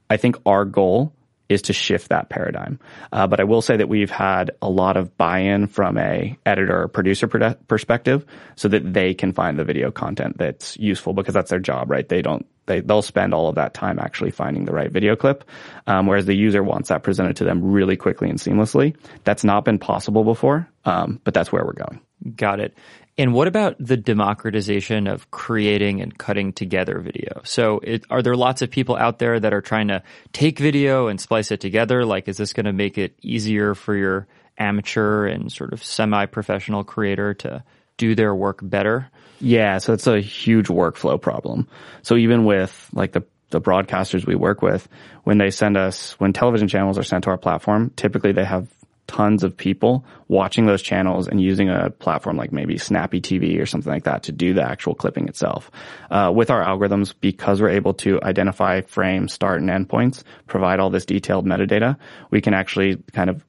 I 0.09 0.17
think 0.17 0.37
our 0.45 0.63
goal 0.63 1.13
is 1.49 1.63
to 1.63 1.73
shift 1.73 2.09
that 2.09 2.29
paradigm. 2.29 2.79
Uh, 3.11 3.27
but 3.27 3.39
I 3.39 3.43
will 3.43 3.61
say 3.61 3.77
that 3.77 3.89
we've 3.89 4.09
had 4.09 4.51
a 4.61 4.69
lot 4.69 4.97
of 4.97 5.15
buy-in 5.17 5.67
from 5.67 5.97
a 5.97 6.37
editor 6.45 6.83
or 6.83 6.87
producer 6.87 7.27
perspective 7.27 8.25
so 8.55 8.67
that 8.67 8.93
they 8.93 9.13
can 9.13 9.31
find 9.31 9.59
the 9.59 9.63
video 9.63 9.91
content 9.91 10.37
that's 10.37 10.77
useful 10.77 11.13
because 11.13 11.33
that's 11.33 11.49
their 11.49 11.59
job, 11.59 11.91
right? 11.91 12.07
They 12.07 12.21
don't, 12.21 12.45
they, 12.65 12.79
they'll 12.79 13.03
spend 13.03 13.33
all 13.33 13.47
of 13.47 13.55
that 13.55 13.75
time 13.75 13.99
actually 13.99 14.31
finding 14.31 14.65
the 14.65 14.73
right 14.73 14.91
video 14.91 15.15
clip. 15.15 15.43
Um, 15.85 16.07
whereas 16.07 16.25
the 16.25 16.35
user 16.35 16.63
wants 16.63 16.89
that 16.89 17.03
presented 17.03 17.35
to 17.37 17.43
them 17.43 17.63
really 17.63 17.95
quickly 17.95 18.29
and 18.29 18.39
seamlessly. 18.39 18.95
That's 19.23 19.43
not 19.43 19.65
been 19.65 19.77
possible 19.77 20.23
before. 20.23 20.67
Um, 20.83 21.19
but 21.23 21.33
that's 21.33 21.51
where 21.51 21.65
we're 21.65 21.73
going. 21.73 21.99
Got 22.35 22.59
it. 22.59 22.75
And 23.17 23.33
what 23.33 23.47
about 23.47 23.77
the 23.79 23.95
democratization 23.95 25.07
of 25.07 25.31
creating 25.31 26.01
and 26.01 26.17
cutting 26.17 26.51
together 26.51 26.99
video? 26.99 27.41
So 27.45 27.79
it, 27.79 28.05
are 28.09 28.21
there 28.21 28.35
lots 28.35 28.61
of 28.61 28.69
people 28.69 28.97
out 28.97 29.19
there 29.19 29.39
that 29.39 29.53
are 29.53 29.61
trying 29.61 29.87
to 29.87 30.03
take 30.33 30.59
video 30.59 31.07
and 31.07 31.19
splice 31.19 31.51
it 31.51 31.61
together? 31.61 32.05
Like, 32.05 32.27
is 32.27 32.37
this 32.37 32.51
going 32.51 32.65
to 32.65 32.73
make 32.73 32.97
it 32.97 33.17
easier 33.21 33.73
for 33.73 33.95
your 33.95 34.27
amateur 34.57 35.27
and 35.27 35.49
sort 35.51 35.71
of 35.71 35.83
semi-professional 35.83 36.83
creator 36.83 37.33
to 37.35 37.63
do 37.97 38.15
their 38.15 38.35
work 38.35 38.59
better? 38.61 39.09
Yeah. 39.39 39.77
So 39.77 39.93
it's 39.93 40.07
a 40.07 40.19
huge 40.19 40.67
workflow 40.67 41.21
problem. 41.21 41.69
So 42.01 42.17
even 42.17 42.43
with 42.45 42.89
like 42.93 43.13
the 43.13 43.23
the 43.51 43.61
broadcasters 43.61 44.25
we 44.25 44.35
work 44.35 44.61
with, 44.61 44.87
when 45.23 45.37
they 45.37 45.51
send 45.51 45.77
us, 45.77 46.19
when 46.19 46.33
television 46.33 46.67
channels 46.67 46.97
are 46.97 47.03
sent 47.03 47.23
to 47.23 47.29
our 47.29 47.37
platform, 47.37 47.91
typically 47.95 48.31
they 48.31 48.43
have 48.43 48.67
tons 49.07 49.43
of 49.43 49.55
people 49.55 50.05
watching 50.27 50.65
those 50.65 50.81
channels 50.81 51.27
and 51.27 51.39
using 51.39 51.69
a 51.69 51.89
platform 51.89 52.37
like 52.37 52.51
maybe 52.51 52.77
Snappy 52.77 53.21
TV 53.21 53.59
or 53.61 53.65
something 53.65 53.91
like 53.91 54.05
that 54.05 54.23
to 54.23 54.31
do 54.31 54.53
the 54.53 54.63
actual 54.63 54.95
clipping 54.95 55.27
itself. 55.27 55.69
Uh, 56.09 56.31
with 56.33 56.49
our 56.49 56.63
algorithms, 56.63 57.13
because 57.19 57.61
we're 57.61 57.69
able 57.69 57.93
to 57.93 58.19
identify 58.23 58.81
frame, 58.81 59.27
start, 59.27 59.61
and 59.61 59.69
endpoints, 59.69 60.23
provide 60.47 60.79
all 60.79 60.89
this 60.89 61.05
detailed 61.05 61.45
metadata, 61.45 61.97
we 62.31 62.41
can 62.41 62.53
actually 62.53 62.97
kind 63.13 63.29
of 63.29 63.43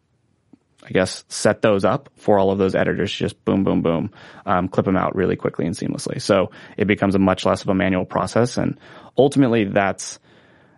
I 0.87 0.91
guess 0.91 1.25
set 1.29 1.63
those 1.63 1.85
up 1.85 2.11
for 2.17 2.39
all 2.39 2.53
of 2.53 2.59
those 2.59 2.77
editors 2.77 3.13
just 3.13 3.45
boom, 3.45 3.65
boom, 3.65 3.83
boom, 3.83 4.13
um, 4.45 4.69
clip 4.69 4.87
them 4.87 4.97
out 4.97 5.17
really 5.17 5.35
quickly 5.35 5.67
and 5.67 5.75
seamlessly. 5.75 6.23
So 6.23 6.53
it 6.77 6.87
becomes 6.87 7.17
a 7.17 7.19
much 7.19 7.45
less 7.45 7.63
of 7.63 7.69
a 7.69 7.75
manual 7.75 8.05
process, 8.05 8.57
and 8.57 8.79
ultimately 9.19 9.65
that's 9.65 10.21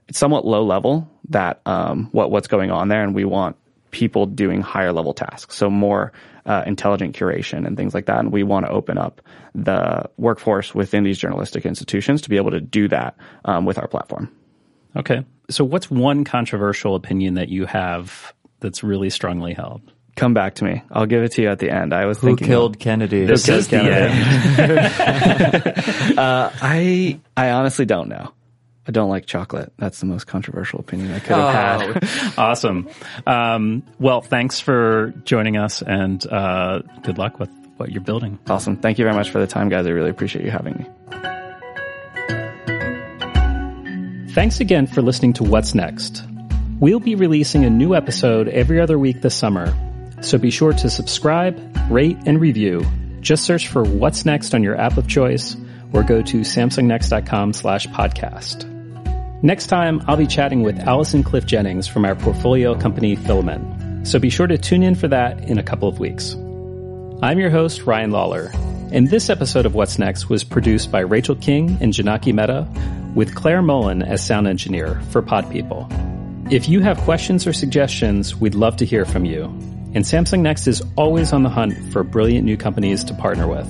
it's 0.08 0.18
somewhat 0.18 0.46
low 0.46 0.64
level 0.64 1.10
that 1.28 1.60
um, 1.66 2.08
what 2.12 2.30
what's 2.30 2.48
going 2.48 2.70
on 2.70 2.88
there, 2.88 3.02
and 3.02 3.14
we 3.14 3.26
want 3.26 3.56
people 3.90 4.26
doing 4.26 4.60
higher 4.60 4.92
level 4.92 5.14
tasks. 5.14 5.56
So 5.56 5.70
more 5.70 6.12
uh, 6.46 6.62
intelligent 6.66 7.16
curation 7.16 7.66
and 7.66 7.76
things 7.76 7.94
like 7.94 8.06
that. 8.06 8.18
And 8.20 8.32
we 8.32 8.42
want 8.42 8.66
to 8.66 8.72
open 8.72 8.98
up 8.98 9.20
the 9.54 10.08
workforce 10.16 10.74
within 10.74 11.04
these 11.04 11.18
journalistic 11.18 11.66
institutions 11.66 12.22
to 12.22 12.30
be 12.30 12.36
able 12.36 12.52
to 12.52 12.60
do 12.60 12.88
that 12.88 13.16
um, 13.44 13.64
with 13.66 13.78
our 13.78 13.86
platform. 13.88 14.34
Okay. 14.96 15.24
So 15.50 15.64
what's 15.64 15.90
one 15.90 16.24
controversial 16.24 16.94
opinion 16.94 17.34
that 17.34 17.48
you 17.48 17.66
have 17.66 18.32
that's 18.60 18.82
really 18.82 19.10
strongly 19.10 19.54
held? 19.54 19.82
Come 20.16 20.34
back 20.34 20.56
to 20.56 20.64
me. 20.64 20.82
I'll 20.90 21.06
give 21.06 21.22
it 21.22 21.32
to 21.32 21.42
you 21.42 21.48
at 21.48 21.60
the 21.60 21.70
end. 21.70 21.94
I 21.94 22.06
was 22.06 22.18
Who 22.18 22.28
thinking 22.28 22.48
killed 22.48 22.74
of, 22.74 22.80
Kennedy. 22.80 23.24
This 23.24 23.48
is 23.48 23.68
the 23.68 23.76
end. 23.76 24.08
uh, 26.18 26.50
I 26.60 27.20
I 27.36 27.50
honestly 27.50 27.84
don't 27.84 28.08
know. 28.08 28.32
I 28.88 28.90
don't 28.90 29.10
like 29.10 29.26
chocolate. 29.26 29.70
That's 29.76 30.00
the 30.00 30.06
most 30.06 30.26
controversial 30.26 30.80
opinion 30.80 31.12
I 31.12 31.18
could 31.18 31.36
have 31.36 31.82
oh. 31.82 31.92
had. 31.92 32.32
awesome. 32.38 32.88
Um, 33.26 33.82
well, 34.00 34.22
thanks 34.22 34.60
for 34.60 35.12
joining 35.24 35.58
us 35.58 35.82
and 35.82 36.26
uh, 36.26 36.80
good 37.02 37.18
luck 37.18 37.38
with 37.38 37.50
what 37.76 37.92
you're 37.92 38.00
building. 38.00 38.38
Awesome. 38.48 38.78
Thank 38.78 38.98
you 38.98 39.04
very 39.04 39.14
much 39.14 39.28
for 39.28 39.40
the 39.40 39.46
time, 39.46 39.68
guys. 39.68 39.86
I 39.86 39.90
really 39.90 40.08
appreciate 40.08 40.42
you 40.42 40.50
having 40.50 40.78
me. 40.78 40.86
Thanks 44.32 44.60
again 44.60 44.86
for 44.86 45.02
listening 45.02 45.34
to 45.34 45.44
What's 45.44 45.74
Next. 45.74 46.22
We'll 46.80 47.00
be 47.00 47.14
releasing 47.14 47.66
a 47.66 47.70
new 47.70 47.94
episode 47.94 48.48
every 48.48 48.80
other 48.80 48.98
week 48.98 49.20
this 49.20 49.34
summer, 49.34 49.74
so 50.22 50.38
be 50.38 50.50
sure 50.50 50.72
to 50.72 50.88
subscribe, 50.88 51.60
rate, 51.90 52.16
and 52.24 52.40
review. 52.40 52.86
Just 53.20 53.44
search 53.44 53.68
for 53.68 53.82
What's 53.82 54.24
Next 54.24 54.54
on 54.54 54.62
your 54.62 54.80
app 54.80 54.96
of 54.96 55.08
choice 55.08 55.56
or 55.92 56.02
go 56.04 56.22
to 56.22 56.40
samsungnext.com 56.40 57.52
slash 57.52 57.86
podcast. 57.88 58.77
Next 59.40 59.68
time, 59.68 60.02
I'll 60.08 60.16
be 60.16 60.26
chatting 60.26 60.64
with 60.64 60.80
Allison 60.80 61.22
Clift-Jennings 61.22 61.86
from 61.86 62.04
our 62.04 62.16
portfolio 62.16 62.76
company 62.76 63.14
Filament. 63.14 64.04
So 64.04 64.18
be 64.18 64.30
sure 64.30 64.48
to 64.48 64.58
tune 64.58 64.82
in 64.82 64.96
for 64.96 65.06
that 65.06 65.38
in 65.44 65.58
a 65.58 65.62
couple 65.62 65.88
of 65.88 66.00
weeks. 66.00 66.34
I'm 67.22 67.38
your 67.38 67.48
host, 67.48 67.84
Ryan 67.84 68.10
Lawler, 68.10 68.50
and 68.90 69.08
this 69.08 69.30
episode 69.30 69.64
of 69.64 69.76
What's 69.76 69.96
Next 69.96 70.28
was 70.28 70.42
produced 70.42 70.90
by 70.90 71.00
Rachel 71.00 71.36
King 71.36 71.78
and 71.80 71.92
Janaki 71.92 72.32
Mehta 72.32 72.66
with 73.14 73.36
Claire 73.36 73.62
Mullen 73.62 74.02
as 74.02 74.26
sound 74.26 74.48
engineer 74.48 75.00
for 75.10 75.22
Pod 75.22 75.48
People. 75.52 75.86
If 76.50 76.68
you 76.68 76.80
have 76.80 76.98
questions 76.98 77.46
or 77.46 77.52
suggestions, 77.52 78.34
we'd 78.34 78.56
love 78.56 78.78
to 78.78 78.84
hear 78.84 79.04
from 79.04 79.24
you. 79.24 79.44
And 79.94 80.04
Samsung 80.04 80.40
Next 80.40 80.66
is 80.66 80.82
always 80.96 81.32
on 81.32 81.44
the 81.44 81.48
hunt 81.48 81.92
for 81.92 82.02
brilliant 82.02 82.44
new 82.44 82.56
companies 82.56 83.04
to 83.04 83.14
partner 83.14 83.46
with. 83.46 83.68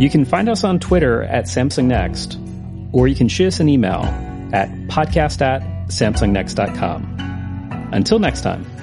You 0.00 0.08
can 0.08 0.24
find 0.24 0.48
us 0.48 0.64
on 0.64 0.78
Twitter 0.78 1.22
at 1.22 1.44
Samsung 1.44 1.84
Next, 1.84 2.38
or 2.92 3.08
you 3.08 3.14
can 3.14 3.28
shoot 3.28 3.48
us 3.48 3.60
an 3.60 3.68
email 3.68 4.29
at 4.52 4.68
podcast 4.88 5.42
at 5.42 5.62
samsungnext.com. 5.88 7.16
Until 7.92 8.18
next 8.18 8.42
time. 8.42 8.79